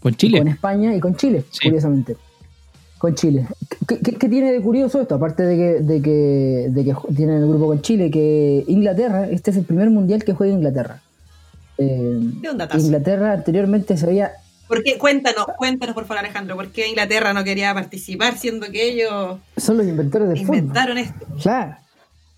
[0.03, 0.39] Con Chile.
[0.39, 1.61] con España y con Chile, Sí.
[1.69, 2.17] curiosamente.
[2.99, 3.47] Con Chile.
[3.87, 5.15] ¿Qué, qué- qué tiene de curioso esto?
[5.17, 9.51] Aparte de que, de que, de que tienen el grupo con Chile, que Inglaterra, este
[9.51, 11.03] es el primer mundial que juega Inglaterra.
[11.79, 12.85] Eh, De un datazo.
[12.85, 14.33] Inglaterra anteriormente se había
[14.67, 14.97] ¿Por qué?
[14.99, 19.77] Cuéntanos, cuéntanos por favor Alejandro, ¿por qué Inglaterra no quería participar siendo que ellos son
[19.77, 20.57] los inventores del fútbol.
[20.57, 21.27] inventaron esto?
[21.41, 21.77] Claro.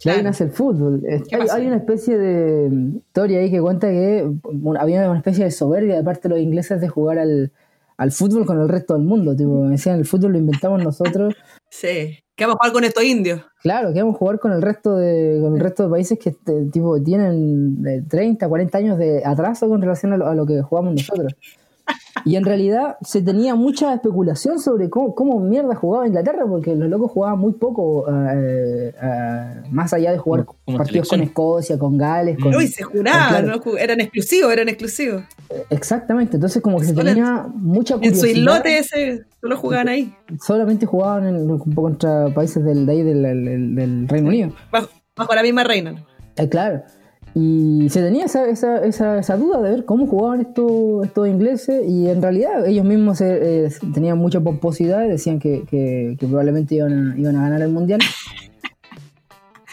[0.01, 0.19] Claro.
[0.19, 1.03] ahí nace el fútbol.
[1.29, 5.19] ¿Qué Hay, hay una especie de mm, historia ahí que cuenta que bueno, había una
[5.19, 7.51] especie de soberbia de parte de los ingleses de jugar al,
[7.99, 9.37] al fútbol con el resto del mundo.
[9.37, 11.35] Tipo, decían, el fútbol lo inventamos nosotros.
[11.69, 12.19] Sí.
[12.35, 13.41] ¿Qué vamos a jugar con estos indios?
[13.61, 16.37] Claro, queremos jugar con el resto de, con el resto de países que
[16.73, 20.63] tipo, tienen de 30, 40 años de atraso con relación a lo, a lo que
[20.63, 21.35] jugamos nosotros.
[22.25, 26.89] Y en realidad se tenía mucha especulación sobre cómo, cómo mierda jugaba Inglaterra, porque los
[26.89, 31.21] locos jugaban muy poco, eh, eh, más allá de jugar Como- como partidos selección.
[31.21, 32.37] con Escocia, con Gales.
[32.41, 33.61] Con, Uy, se juraba, claro.
[33.65, 33.77] ¿no?
[33.79, 35.23] Eran exclusivos, eran exclusivos.
[35.71, 38.31] Exactamente, entonces como que se Solo tenía mucha En su curiosidad.
[38.37, 43.03] islote ese, solo jugaban ahí, Solamente jugaban en- un poco contra países del, de ahí
[43.03, 44.53] del, del- del Reino Unido.
[44.71, 46.05] bajo, bajo la misma reina.
[46.37, 46.83] Eh, claro.
[47.35, 51.87] Y se tenía esa, esa, esa, esa duda de ver cómo jugaban estos, estos ingleses
[51.87, 56.27] y en realidad ellos mismos eh, eh, tenían mucha pomposidad y decían que, que- que
[56.27, 58.01] probablemente iban a, iban a ganar el Mundial.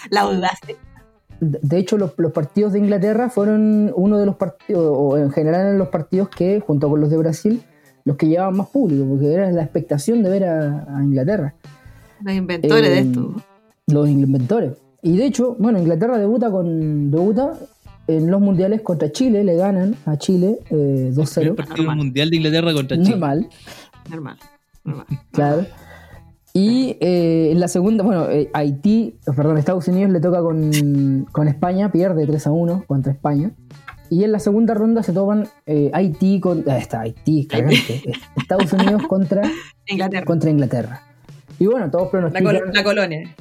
[0.10, 0.76] La dudaste.
[1.42, 5.62] De hecho, los, los partidos de Inglaterra fueron uno de los partidos, o en general
[5.62, 7.62] eran los partidos que, junto con los de Brasil,
[8.06, 11.56] los que llevaban más público, porque era la expectación de ver a, a Inglaterra.
[12.24, 13.36] Los inventores de Eh, esto.
[13.88, 14.74] Los inventores.
[15.02, 17.54] Y de hecho, bueno, Inglaterra debuta con debuta
[18.08, 21.56] en los mundiales contra Chile, le ganan a Chile eh, El 2-0.
[21.56, 21.98] partido Normal.
[21.98, 23.10] mundial de Inglaterra contra Chile.
[23.12, 23.50] Normal,
[24.10, 24.38] Normal.
[24.84, 25.06] normal.
[25.32, 25.66] claro.
[26.58, 31.50] Y eh, en la segunda, bueno, eh, Haití, perdón, Estados Unidos le toca con, con
[31.50, 33.52] España, pierde 3 a 1 contra España.
[34.10, 36.64] Y en la segunda ronda se toman eh, Haití con.
[36.70, 38.04] ah, está, Haití, cagante.
[38.38, 39.42] Estados Unidos contra,
[39.86, 40.26] Inglaterra.
[40.26, 41.02] contra Inglaterra.
[41.60, 42.46] Y bueno, todos La, pronostican.
[42.56, 43.36] col- la colonia.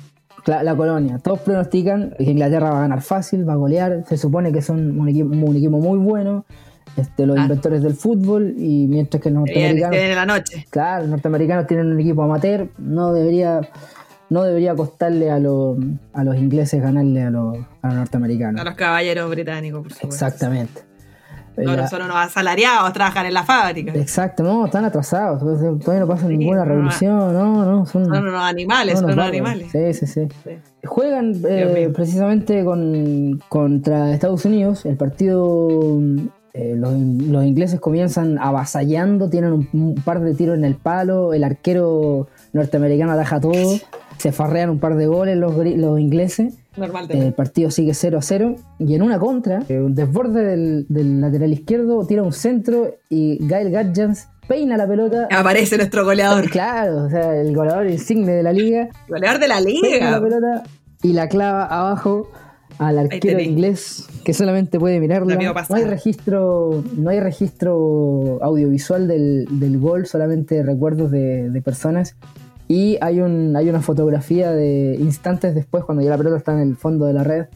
[0.45, 1.19] Cla- la colonia.
[1.21, 4.05] Todos pronostican que Inglaterra va a ganar fácil, va a golear.
[4.09, 6.47] Se supone que son un equipo, un equipo muy bueno.
[6.97, 7.43] Este, los Ah.
[7.43, 8.55] inventores del fútbol.
[8.57, 9.91] Y mientras que los norteamericanos.
[9.91, 10.67] viene la noche.
[10.71, 12.69] Claro, los norteamericanos tienen un equipo amateur.
[12.79, 13.61] No debería,
[14.31, 15.77] no debería costarle a, los
[16.13, 18.61] a los ingleses ganarle a los, a los norteamericanos.
[18.61, 20.25] A los caballeros británicos, por supuesto.
[20.27, 20.83] Exactamente.
[21.57, 23.93] No, no son unos asalariados, trabajan en la fábrica.
[23.95, 25.39] Exacto, no, están atrasados.
[25.39, 27.33] Todavía no pasa Sí, ninguna revolución.
[27.33, 28.07] No, no, son.
[28.07, 29.69] Son unos animales, son son unos animales.
[29.71, 30.27] Sí, sí, sí.
[30.43, 30.51] Sí.
[30.85, 34.85] Juegan eh, precisamente con, contra Estados Unidos.
[34.85, 36.01] El partido,
[36.57, 41.35] eh, los, los ingleses comienzan avasallando, tienen un, un par de tiros en el palo,
[41.35, 43.81] el arquero norteamericano ataja todo,
[44.19, 46.55] se farrean un par de goles los, los ingleses.
[46.77, 50.87] Normal El partido sigue 0 a 0 y en una contra, eh, un desborde del,
[50.89, 55.27] del lateral izquierdo, tira un centro y Gail Gadjans peina la pelota.
[55.33, 56.49] Aparece nuestro goleador.
[56.51, 59.71] Claro, o sea, el goleador insigne de la liga Goleador de la pega
[60.11, 60.21] la liga.
[60.21, 60.63] pelota
[61.03, 62.29] y la clava abajo
[62.79, 65.37] al arquero inglés que solamente puede mirarla.
[65.37, 72.17] No hay registro, no hay registro audiovisual del, del gol, solamente recuerdos de, de personas.
[72.67, 76.69] Y hay un, hay una fotografía de instantes después, cuando ya la pelota está en
[76.71, 77.47] el fondo de la red,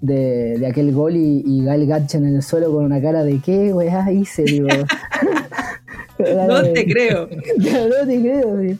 [0.00, 3.40] de, de aquel gol y, y Gael Gatchen en el suelo con una cara de
[3.40, 4.44] ¿qué weá hice?
[4.44, 4.68] Digo.
[6.18, 7.28] No te creo.
[7.58, 8.78] no te creo, sí.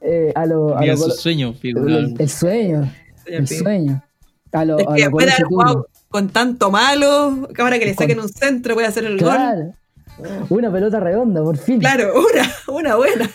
[0.00, 2.88] Eh, a lo, a lo su sueño el, el sueño,
[3.26, 4.00] el sueño.
[4.52, 5.66] A lo, Es a que lo después de Colo haber Setúbal.
[5.66, 9.28] jugado con tanto malo, ahora que le Con- saquen un centro puede hacer el gol.
[9.30, 9.72] Claro.
[10.48, 11.78] Una pelota redonda, por fin.
[11.78, 12.12] Claro,
[12.68, 13.30] una, una buena.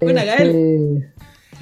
[0.00, 1.12] Buena, Este,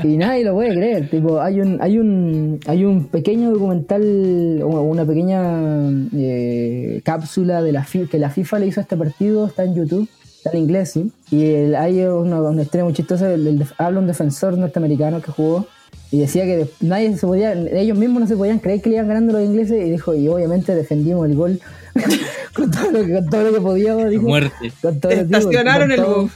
[0.05, 1.09] Y nadie lo puede creer.
[1.09, 7.87] Tipo, hay un, hay un, hay un pequeño documental, una pequeña eh, cápsula de la
[8.11, 11.13] que la FIFA le hizo a este partido, está en YouTube, está en inglés, sí.
[11.31, 15.21] Y el- hay una, una historia muy chistosa, el- el def- habla un defensor norteamericano
[15.23, 15.67] que jugó
[16.11, 19.09] y decía que nadie se podía, ellos mismos no se podían creer que le iban
[19.09, 21.61] ganando los ingleses y dijo, y obviamente defendimos el gol
[22.55, 24.23] con, todo lo que, con todo lo que podíamos, dijo.
[24.23, 24.73] Muerte.
[24.81, 26.33] Con todo Estacionaron con el todo- bus.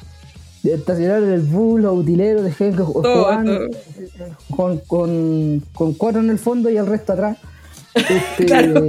[0.65, 3.69] Estacionaron el bus, los utileros, dejaron que jugaban todo.
[4.57, 7.39] Con, con, con cuatro en el fondo y el resto atrás.
[7.95, 8.85] Este, Claro.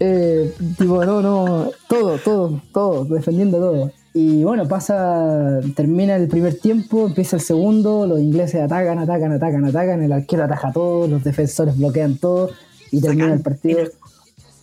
[0.00, 3.92] eh, tipo, no, no, todo, todo, todo, defendiendo todo.
[4.16, 9.64] Y bueno, pasa, termina el primer tiempo, empieza el segundo, los ingleses atacan, atacan, atacan,
[9.64, 12.50] atacan, el arquero ataja todo, los defensores bloquean todo
[12.92, 13.80] y termina el partido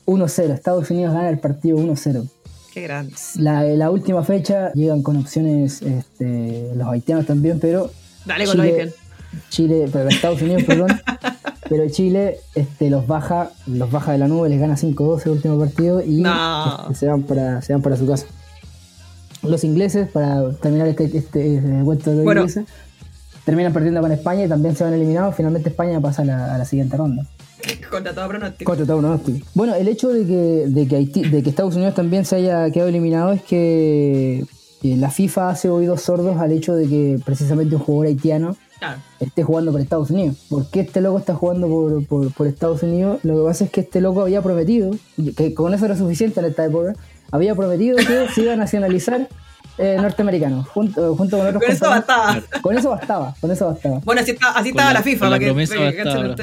[0.05, 0.51] 1-0.
[0.53, 2.29] Estados Unidos gana el partido 1-0.
[2.73, 3.13] Qué grande.
[3.39, 7.91] La, la última fecha llegan con opciones este, los haitianos también, pero
[8.25, 8.95] Dale con los Chile, haitianos.
[9.49, 10.91] Chile, pero Estados Unidos, perdón,
[11.69, 15.59] pero Chile este, los baja, los baja de la nube, les gana 5-2 el último
[15.59, 16.83] partido y No.
[16.83, 18.27] este, se, van para, se van para su casa.
[19.43, 22.41] Los ingleses, para terminar este, este, cuento de Bueno.
[22.41, 22.65] ingleses,
[23.45, 25.35] terminan perdiendo con España y también se van eliminados.
[25.35, 27.25] Finalmente España pasa a la, a la siguiente ronda.
[27.89, 28.69] Contra todo pronóstico.
[28.69, 29.47] Contra todo pronóstico.
[29.53, 32.69] Bueno, el hecho de que, de que Haití- de que Estados Unidos también se haya
[32.71, 34.45] quedado eliminado es que
[34.83, 38.99] la FIFA hace oídos sordos al hecho de que precisamente un jugador haitiano Claro.
[39.19, 40.37] esté jugando por Estados Unidos.
[40.49, 43.19] ¿Por qué este loco está jugando por, por- por Estados Unidos?
[43.23, 44.89] Lo que pasa es que este loco había prometido,
[45.37, 46.95] que con eso era suficiente en esta época,
[47.31, 49.27] había prometido que se iba a nacionalizar
[49.77, 52.41] eh, norteamericano, junto, junto con otros Con eso bastaba.
[52.61, 53.99] Con eso bastaba, con eso bastaba.
[54.03, 55.19] Bueno, así, está- así Con estaba la- la, FIFA.
[55.19, 56.35] con la para que- promesa para que bastaba.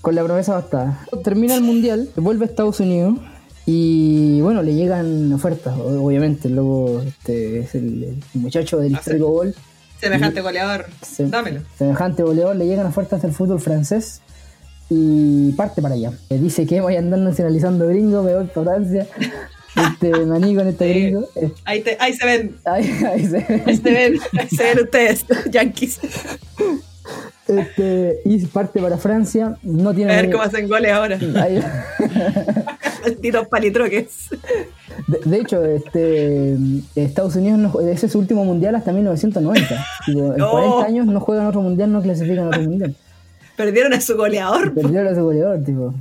[0.00, 0.98] Con la promesa bastaba.
[1.24, 3.18] Termina el mundial, vuelve a Estados Unidos
[3.66, 6.48] y bueno, le llegan ofertas, obviamente.
[6.48, 9.54] Luego este, es el, el muchacho del Ah, histórico gol.
[10.00, 10.86] Semejante goleador.
[11.02, 11.60] Se- Dámelo.
[11.76, 14.22] semejante goleador, le llegan ofertas del fútbol francés
[14.88, 16.12] y parte para allá.
[16.30, 19.06] Le dice que voy a andar nacionalizando gringo, me voy para Francia.
[19.92, 21.00] Este, maní con este Sí.
[21.00, 21.28] gringo.
[21.36, 22.56] Eh, Ahí, te- ahí se ven.
[22.64, 24.18] ahí- ahí se- Ahí se ven.
[24.38, 25.98] Ahí se ven ustedes, yankees.
[27.46, 29.56] este, y parte para Francia.
[29.62, 30.14] No A tiene.
[30.14, 31.18] ver cómo hacen goles ahora.
[31.42, 31.62] ahí-
[33.02, 34.28] Malditos palitroques.
[35.06, 36.56] De, de hecho, este,
[36.96, 39.86] Estados Unidos no, ese es su último mundial hasta 1990.
[40.04, 40.50] Tipo, en No.
[40.50, 42.94] 40 años no juegan otro mundial, no clasifican a otro mundial.
[43.56, 44.74] Perdieron a su goleador.
[44.74, 45.94] Perdieron a su goleador, tipo.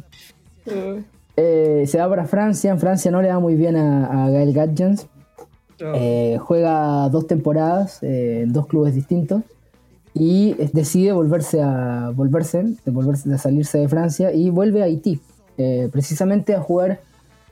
[1.38, 2.72] Eh, se va para Francia.
[2.72, 5.08] En Francia no le va muy bien a, a Gael Gadjans.
[5.80, 9.44] Eh, juega dos temporadas eh, en dos clubes distintos
[10.16, 15.22] y decide volverse a volverse, de volverse a salirse de Francia y vuelve a Haití,
[15.60, 17.02] eh, precisamente a jugar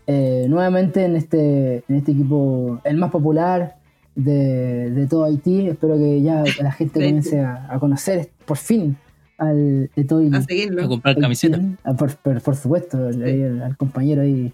[0.08, 3.76] eh, nuevamente en este, en este equipo, el más popular
[4.16, 5.68] de, de todo Haití.
[5.68, 8.98] Espero que ya la gente comience a, a conocer por fin
[9.38, 10.88] al de todo a A seguirlo.
[10.88, 11.60] comprar camiseta.
[11.84, 14.52] Ah, por, por- por supuesto, al, ahí al- al compañero ahí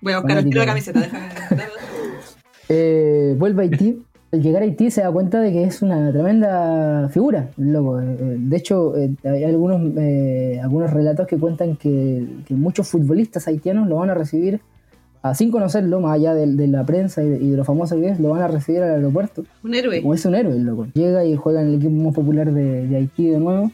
[0.00, 0.92] Voy a buscar el tiro de fanático.
[0.92, 1.62] camiseta, déjame.
[2.68, 4.02] Eh, vuelve a Haití.
[4.32, 8.00] Al llegar a Haití se da cuenta de que es una tremenda figura, el loco.
[8.00, 12.86] Eh, eh, De hecho, eh, hay algunos, eh, algunos relatos que cuentan que, que muchos
[12.88, 14.60] futbolistas haitianos lo van a recibir,
[15.22, 17.96] a, sin conocerlo, más allá de, de la prensa y de, y de lo famoso
[17.96, 19.42] que es, lo van a recibir al aeropuerto.
[19.64, 20.00] Un héroe.
[20.00, 20.86] Como es un héroe, el loco.
[20.94, 23.72] Llega y juega en el equipo más popular de, de Haití de nuevo,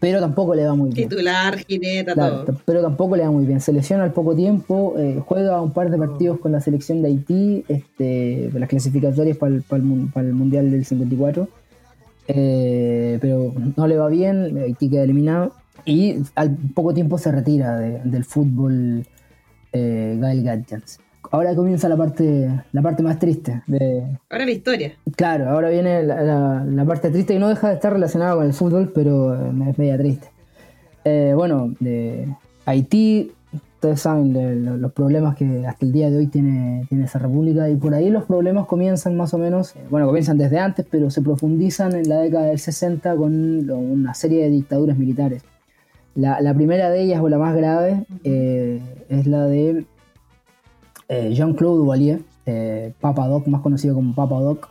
[0.00, 1.08] pero tampoco le va muy bien.
[1.08, 2.56] Titular, jineta, Claro, todo.
[2.64, 3.60] pero tampoco le va muy bien.
[3.60, 7.08] Se lesiona al poco tiempo, eh, juega un par de partidos con la selección de
[7.08, 11.48] Haití, este, las clasificatorias para el, para el mun- para el Mundial del 54,
[12.28, 15.52] eh, pero no le va bien, Haití queda eliminado
[15.84, 19.04] y al poco tiempo se retira de- del fútbol
[19.72, 20.98] eh, Gael Gadjans.
[21.32, 24.92] Ahora comienza la parte, la parte más triste de, Ahora la historia.
[25.16, 28.46] Claro, ahora viene la, la- la parte triste que no deja de estar relacionada con
[28.46, 30.28] el fútbol, pero eh, es media triste.
[31.04, 32.26] Eh, bueno, de
[32.66, 37.20] Haití, ustedes saben de los problemas que hasta el día de hoy tiene, tiene esa
[37.20, 40.84] república y por ahí los problemas comienzan más o menos, eh, bueno, comienzan desde antes,
[40.90, 45.42] pero se profundizan en la década del 60 con lo- una serie de dictaduras militares.
[46.16, 49.84] La, la primera de ellas, o la más grave, eh, es la de
[51.10, 54.68] eh, Jean-Claude Duvalier, eh, Papa Doc, más conocido como Papa Doc.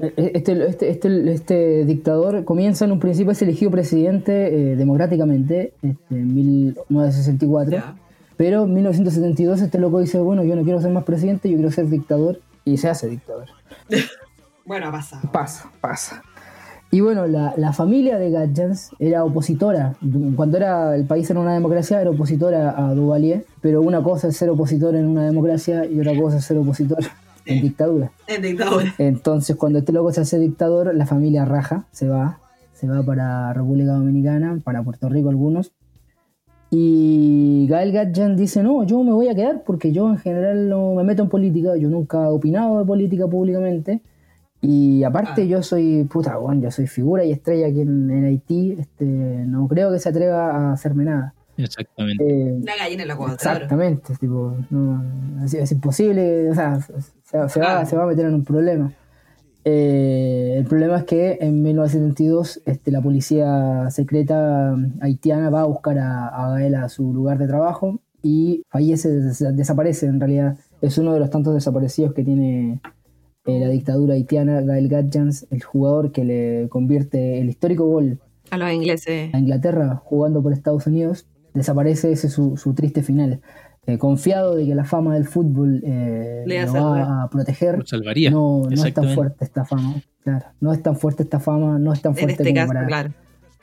[0.00, 5.72] Eh, Este, este, este, este dictador comienza en un principio, es elegido presidente eh, democráticamente
[5.82, 7.94] este, en 1964, Ya.
[8.36, 11.70] pero en 1972 este loco dice, bueno, yo no quiero ser más presidente, yo quiero
[11.70, 13.46] ser dictador, y se hace dictador.
[14.68, 15.32] Bueno, ha pasado.
[15.32, 16.22] Pasa, pasa.
[16.90, 19.94] Y bueno, la, la familia de Gadjans era opositora.
[20.36, 23.44] Cuando era el país era una democracia, era opositora a Duvalier.
[23.60, 27.00] Pero una cosa es ser opositor en una democracia y otra cosa es ser opositor
[27.44, 28.10] en dictadura.
[28.26, 28.94] En dictadura.
[28.98, 32.40] Entonces, cuando este loco se hace dictador, la familia raja, se va.
[32.72, 35.72] Se va para República Dominicana, para Puerto Rico algunos.
[36.70, 40.94] Y Gael Gadjan dice, no, yo me voy a quedar porque yo en general no
[40.94, 44.02] me meto en política, yo nunca he opinado de política públicamente.
[44.60, 45.44] Y aparte Ah.
[45.44, 49.68] yo soy, puta, bueno, yo soy figura y estrella aquí en, en Haití, este, no
[49.68, 51.34] creo que se atreva a hacerme nada.
[51.56, 52.24] Exactamente.
[52.24, 53.34] Eh, Una gallina en la cuadra.
[53.34, 55.02] Exactamente, tipo, no,
[55.44, 56.92] es, es imposible, o sea, se,
[57.48, 57.86] se va, Ah.
[57.86, 58.92] se va a meter en un problema.
[59.64, 65.98] Eh, el problema es que en 1972 este, la policía secreta haitiana va a buscar
[65.98, 70.56] a, a Gael a su lugar de trabajo y fallece, des- desaparece en realidad.
[70.80, 72.80] Es uno de los tantos desaparecidos que tiene
[73.48, 78.18] eh, la dictadura haitiana, Gael Gadjans, el jugador que le convierte el histórico gol
[78.50, 79.32] A los ingleses.
[79.34, 83.40] a Inglaterra jugando por Estados Unidos, desaparece ese es su, su triste final.
[83.86, 87.86] Eh, confiado de que la fama del fútbol eh, Le lo va a proteger, Lo
[87.86, 88.30] salvaría.
[88.30, 89.94] no, no es tan fuerte esta fama.
[90.22, 92.86] Claro, no es tan fuerte esta fama, no es tan fuerte este como caso, para,
[92.86, 93.10] claro.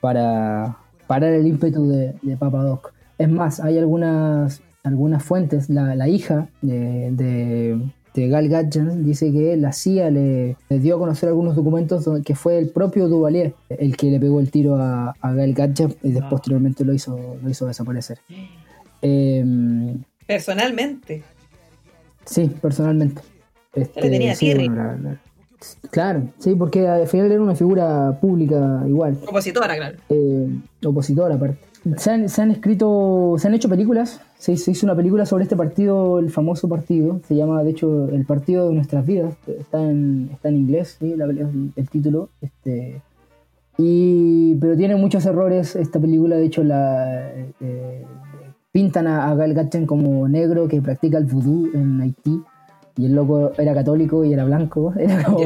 [0.02, 2.92] para parar el ímpetu de, de Papa Doc.
[3.20, 7.80] Es más, hay algunas, algunas fuentes, la, la hija de, de,
[8.16, 12.24] de Gal Gadjan dice que la CIA le, le dio a conocer algunos documentos donde-
[12.24, 15.94] que fue el propio Duvalier el que le pegó el tiro a, a Gal Gadjan
[16.02, 18.18] y después posteriormente lo hizo, lo hizo desaparecer.
[19.02, 21.24] Em, Personalmente.
[22.26, 23.22] Sí, personalmente.
[23.74, 24.68] Este, le tenía sí, tirri.
[24.70, 25.20] bueno, la- la-
[25.92, 29.98] Claro, sí, porque al final era una figura pública igual, Opositora, claro.
[30.10, 30.48] eh,
[30.86, 31.58] opositora aparte.
[31.98, 35.44] Se han, se han escrito, se han hecho películas, se, se hizo una película sobre
[35.44, 39.84] este partido, el famoso partido, se llama de hecho El partido de nuestras vidas, está
[39.84, 41.16] en, está en inglés, ¿sí?
[41.16, 43.02] La- el, el título, este,
[43.78, 47.20] y, pero tiene muchos errores esta película, de hecho la
[47.62, 48.04] eh,
[48.72, 52.42] pintan a, a Gal Gadot como negro que practica el vudú en Haití
[52.98, 55.40] y el loco era católico y era blanco, era como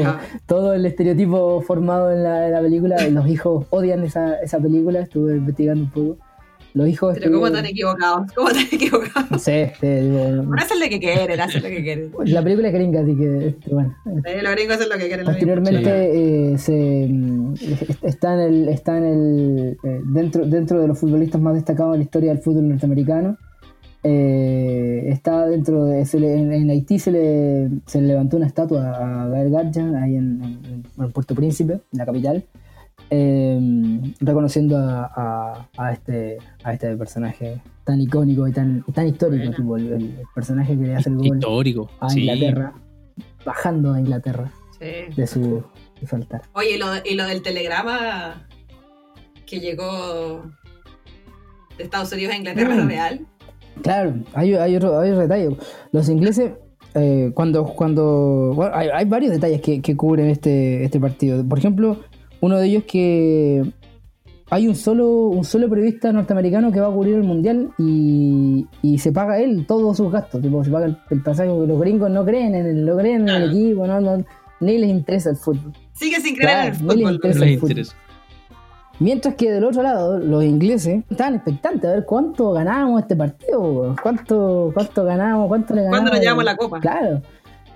[0.46, 5.00] todo el estereotipo formado en la, en la película, los hijos odian esa, esa película,
[5.00, 6.16] estuve investigando un poco.
[6.74, 7.16] Los hijos...
[7.18, 9.30] Pero cómo este, tan equivocados, cómo tan equivocados.
[9.30, 12.10] No sé, este, digo, Bueno, hacen lo que quieren, hacen lo que quieren.
[12.24, 13.94] la película es gringa, así que este, bueno,
[14.24, 15.26] Eh, Los gringos hacen lo que quieren.
[15.26, 17.54] Posteriormente eh, se, mm,
[18.02, 21.98] está en el, está en el eh, dentro, dentro de los futbolistas más destacados de
[21.98, 23.36] la historia del fútbol norteamericano.
[24.02, 28.46] Eh, está dentro de se le- en, en Haití se le, se le levantó una
[28.46, 28.92] estatua
[29.24, 32.44] a Gael Gadjan ahí en, en- en Puerto Príncipe, en la capital,
[33.10, 39.76] eh, reconociendo a, a- a este, a este personaje tan icónico y tan, tan histórico
[39.76, 41.90] el, el personaje que le hace el gol Histórico.
[42.00, 42.20] a sí.
[42.20, 42.72] Inglaterra,
[43.44, 45.14] bajando a Inglaterra Sí.
[45.14, 45.62] de su,
[46.00, 46.42] de su altar.
[46.54, 48.46] Oye, y lo, y lo del telegrama
[49.46, 50.42] que llegó
[51.76, 52.78] de Estados Unidos a Inglaterra, Mm.
[52.80, 53.26] ¿es real?
[53.82, 55.56] Claro, hay, hay, otro, hay otro detalle.
[55.92, 56.52] Los ingleses,
[56.94, 61.46] eh, cuando, cuando bueno, hay, hay varios detalles que, que cubren este, este partido.
[61.46, 61.98] Por ejemplo,
[62.40, 63.64] uno de ellos que
[64.52, 68.98] hay un solo, un solo periodista norteamericano que va a cubrir el mundial y, y
[68.98, 70.42] se paga él todos sus gastos.
[70.42, 73.28] Tipo, se paga el, el pasaje porque los gringos no creen en el, no creen
[73.28, 74.24] en el equipo, no, no-
[74.60, 75.72] ni les interesa el fútbol.
[75.92, 77.12] Sigue sin creer en el les fútbol.
[77.12, 77.40] interesa.
[77.40, 77.70] Les el fútbol.
[77.70, 77.96] interesa.
[78.98, 83.96] Mientras que del otro lado, los ingleses estaban expectantes a ver cuánto ganábamos este partido,
[84.02, 86.00] cuánto, cuánto ganábamos, cuánto le ganábamos.
[86.00, 86.80] ¿Cuándo nos llevamos la copa?
[86.80, 87.22] Claro.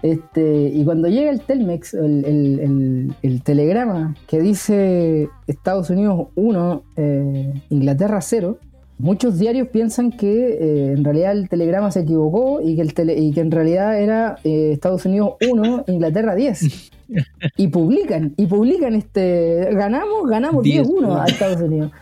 [0.05, 6.29] Este, y cuando llega el Telmex, el, el- el- el telegrama que dice Estados Unidos
[6.35, 8.59] 1, eh, Inglaterra 0,
[8.99, 13.17] muchos diarios piensan que eh, en realidad el telegrama se equivocó y que, el tele-
[13.19, 16.91] y que en realidad era eh, Estados Unidos 1, Inglaterra 10.
[17.57, 21.93] Y publican, y publican este, ganamos, ganamos 10, 10-1 a Estados Unidos.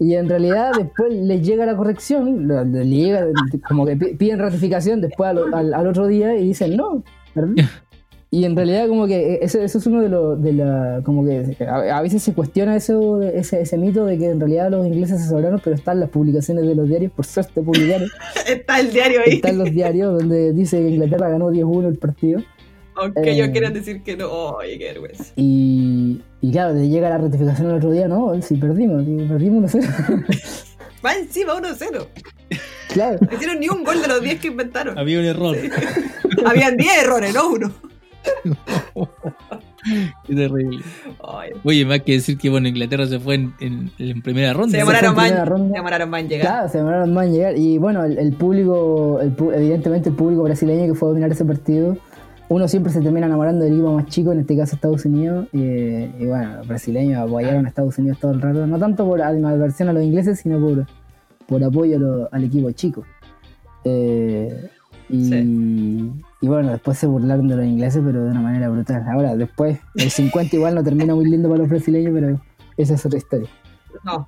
[0.00, 3.24] Y en realidad después les llega la corrección, le- le llega
[3.68, 7.02] como que pi- piden ratificación después al, al- al otro día y dicen no,
[7.34, 7.64] ¿verdad?
[8.34, 11.54] Y en realidad como que eso, eso es uno de los, de la, como que
[11.66, 15.20] a, a veces se cuestiona eso, ese, ese mito de que en realidad los ingleses
[15.22, 18.08] se sobraron, pero están las publicaciones de los diarios, por suerte publicaron,
[18.48, 19.34] Está el diario ahí.
[19.34, 22.40] están los diarios donde dice que Inglaterra ganó 10-1 el partido.
[22.94, 23.32] Aunque Eh.
[23.32, 24.30] ellos quieran decir que no.
[24.30, 25.24] Oye, qué vergüenza.
[25.36, 29.74] Y, y claro, te llega la ratificación el otro día, no, si perdimos, si perdimos
[29.74, 30.24] 1-0.
[31.04, 32.06] Va encima 1-0.
[32.94, 33.18] claro.
[33.20, 34.96] No hicieron ni un gol de los 10 que inventaron.
[34.98, 35.56] Había un error.
[36.50, 37.72] Habían 10 errores, no uno.
[40.26, 40.78] Qué terrible.
[41.26, 44.70] Ay, Oye, más que decir que bueno, Inglaterra se fue en, en- en primera ronda.
[44.70, 45.68] Se demoraron en más, primera ronda.
[45.68, 46.46] se demoraron más en llegar.
[46.46, 47.58] Claro, se demoraron más en llegar.
[47.58, 51.44] Y bueno, el, el público, el evidentemente el público brasileño que fue a dominar ese
[51.44, 51.96] partido,
[52.48, 55.48] uno siempre se termina enamorando del equipo más chico, en este caso Estados Unidos.
[55.52, 59.20] Y, y bueno, los brasileños apoyaron a Estados Unidos todo el rato, no tanto por
[59.20, 60.86] animadversión a los ingleses, sino por,
[61.46, 63.04] por apoyo lo- al equipo chico.
[63.84, 64.68] Eh,
[65.12, 66.10] y,
[66.40, 69.04] y bueno, después se burlaron de los ingleses, pero de una manera brutal.
[69.08, 72.40] Ahora, después, el 50 igual no termina muy lindo para los brasileños, pero
[72.76, 73.48] esa es otra historia.
[74.04, 74.26] No.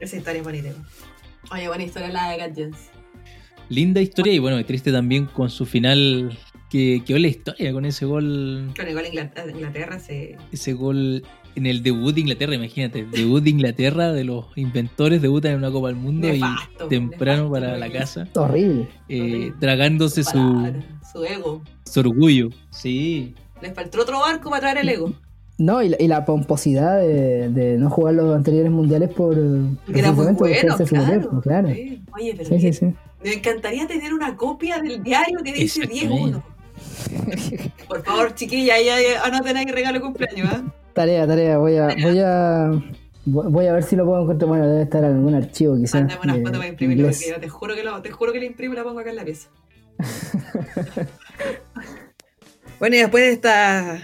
[0.00, 0.68] Esa historia es bonita.
[1.52, 2.90] Oye, buena historia la de Gadgets.
[3.68, 6.36] Linda historia y bueno, triste también con su final
[6.68, 10.36] que quedó la historia con ese gol, Con el gol Inglaterra, Inglaterra se.
[10.52, 11.22] ese gol
[11.54, 15.70] en el debut de Inglaterra, imagínate, debut de Inglaterra, de los inventores debutan en una
[15.70, 18.88] Copa del Mundo Nefasto, y temprano nefasto, para la casa, Horrible.
[19.08, 19.54] eh, Horrible.
[19.60, 20.72] tragándose su,
[21.12, 21.62] su ego.
[21.84, 22.48] su orgullo.
[22.70, 25.12] Sí, Les faltó otro barco para traer el ego.
[25.58, 29.34] No, y la, y la pomposidad de, de no jugar los anteriores mundiales por.
[29.34, 31.40] Que era muy bueno, claro.
[31.42, 31.68] claro.
[31.68, 32.00] Sí.
[32.14, 32.94] Oye, pero Sí, sí, sí.
[33.22, 36.38] me encantaría tener una copia del diario que dice Exactamente.
[36.38, 36.42] 10-1.
[37.88, 40.64] Por favor, chiquilla, ahí ahí anoten ahí regalo de cumpleaños, ¿ah?
[40.92, 41.58] Tarea, tarea.
[41.58, 42.70] Voy a, voy a.
[43.26, 44.48] Voy a ver si lo puedo encontrar.
[44.48, 46.02] Bueno, debe estar en algún archivo quizás.
[46.02, 47.18] Mándame una de foto para imprimirlo, inglés.
[47.18, 49.10] porque yo te juro que lo, te juro que la imprimo y la pongo acá
[49.10, 49.50] en la pieza.
[52.80, 54.02] bueno, y después de esta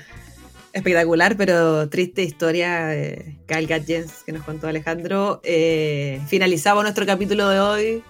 [0.74, 7.48] espectacular pero triste historia de Kyle Gadgens que nos contó Alejandro, eh, finalizamos nuestro capítulo
[7.48, 8.02] de hoy.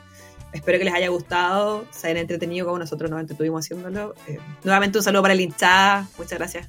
[0.52, 4.14] Espero que les haya gustado, se hayan entretenido como nosotros nos entretuvimos haciéndolo.
[4.26, 6.08] Eh, nuevamente un saludo para el hinchada.
[6.18, 6.68] Muchas gracias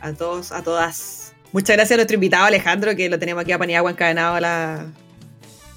[0.00, 1.32] a todos, a todas.
[1.52, 4.86] Muchas gracias a nuestro invitado Alejandro, que lo tenemos aquí a Paniagua encadenado a la,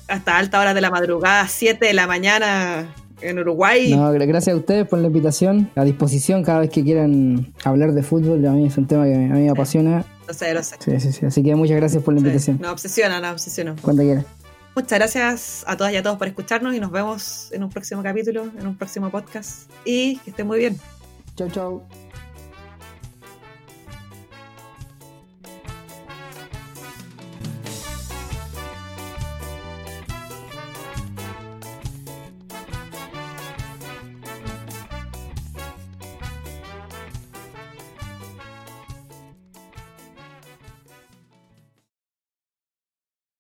[0.07, 3.95] hasta altas horas de la madrugada, 7 de la mañana en Uruguay.
[3.95, 5.69] No, gra- gracias a ustedes por la invitación.
[5.75, 8.45] A disposición cada vez que quieran hablar de fútbol.
[8.45, 10.03] A mí es un tema que a mí me apasiona.
[10.27, 10.75] No sé, no sé.
[10.79, 11.25] Sí, sí, sí.
[11.25, 12.57] Así que muchas gracias por la invitación.
[12.59, 13.75] Nos obsesiona, nos obsesiona.
[13.81, 14.25] Cuando quieran.
[14.75, 18.01] Muchas gracias a todas y a todos por escucharnos y nos vemos en un próximo
[18.01, 19.69] capítulo, en un próximo podcast.
[19.85, 20.77] Y que estén muy bien.
[21.35, 21.83] Chau, chau.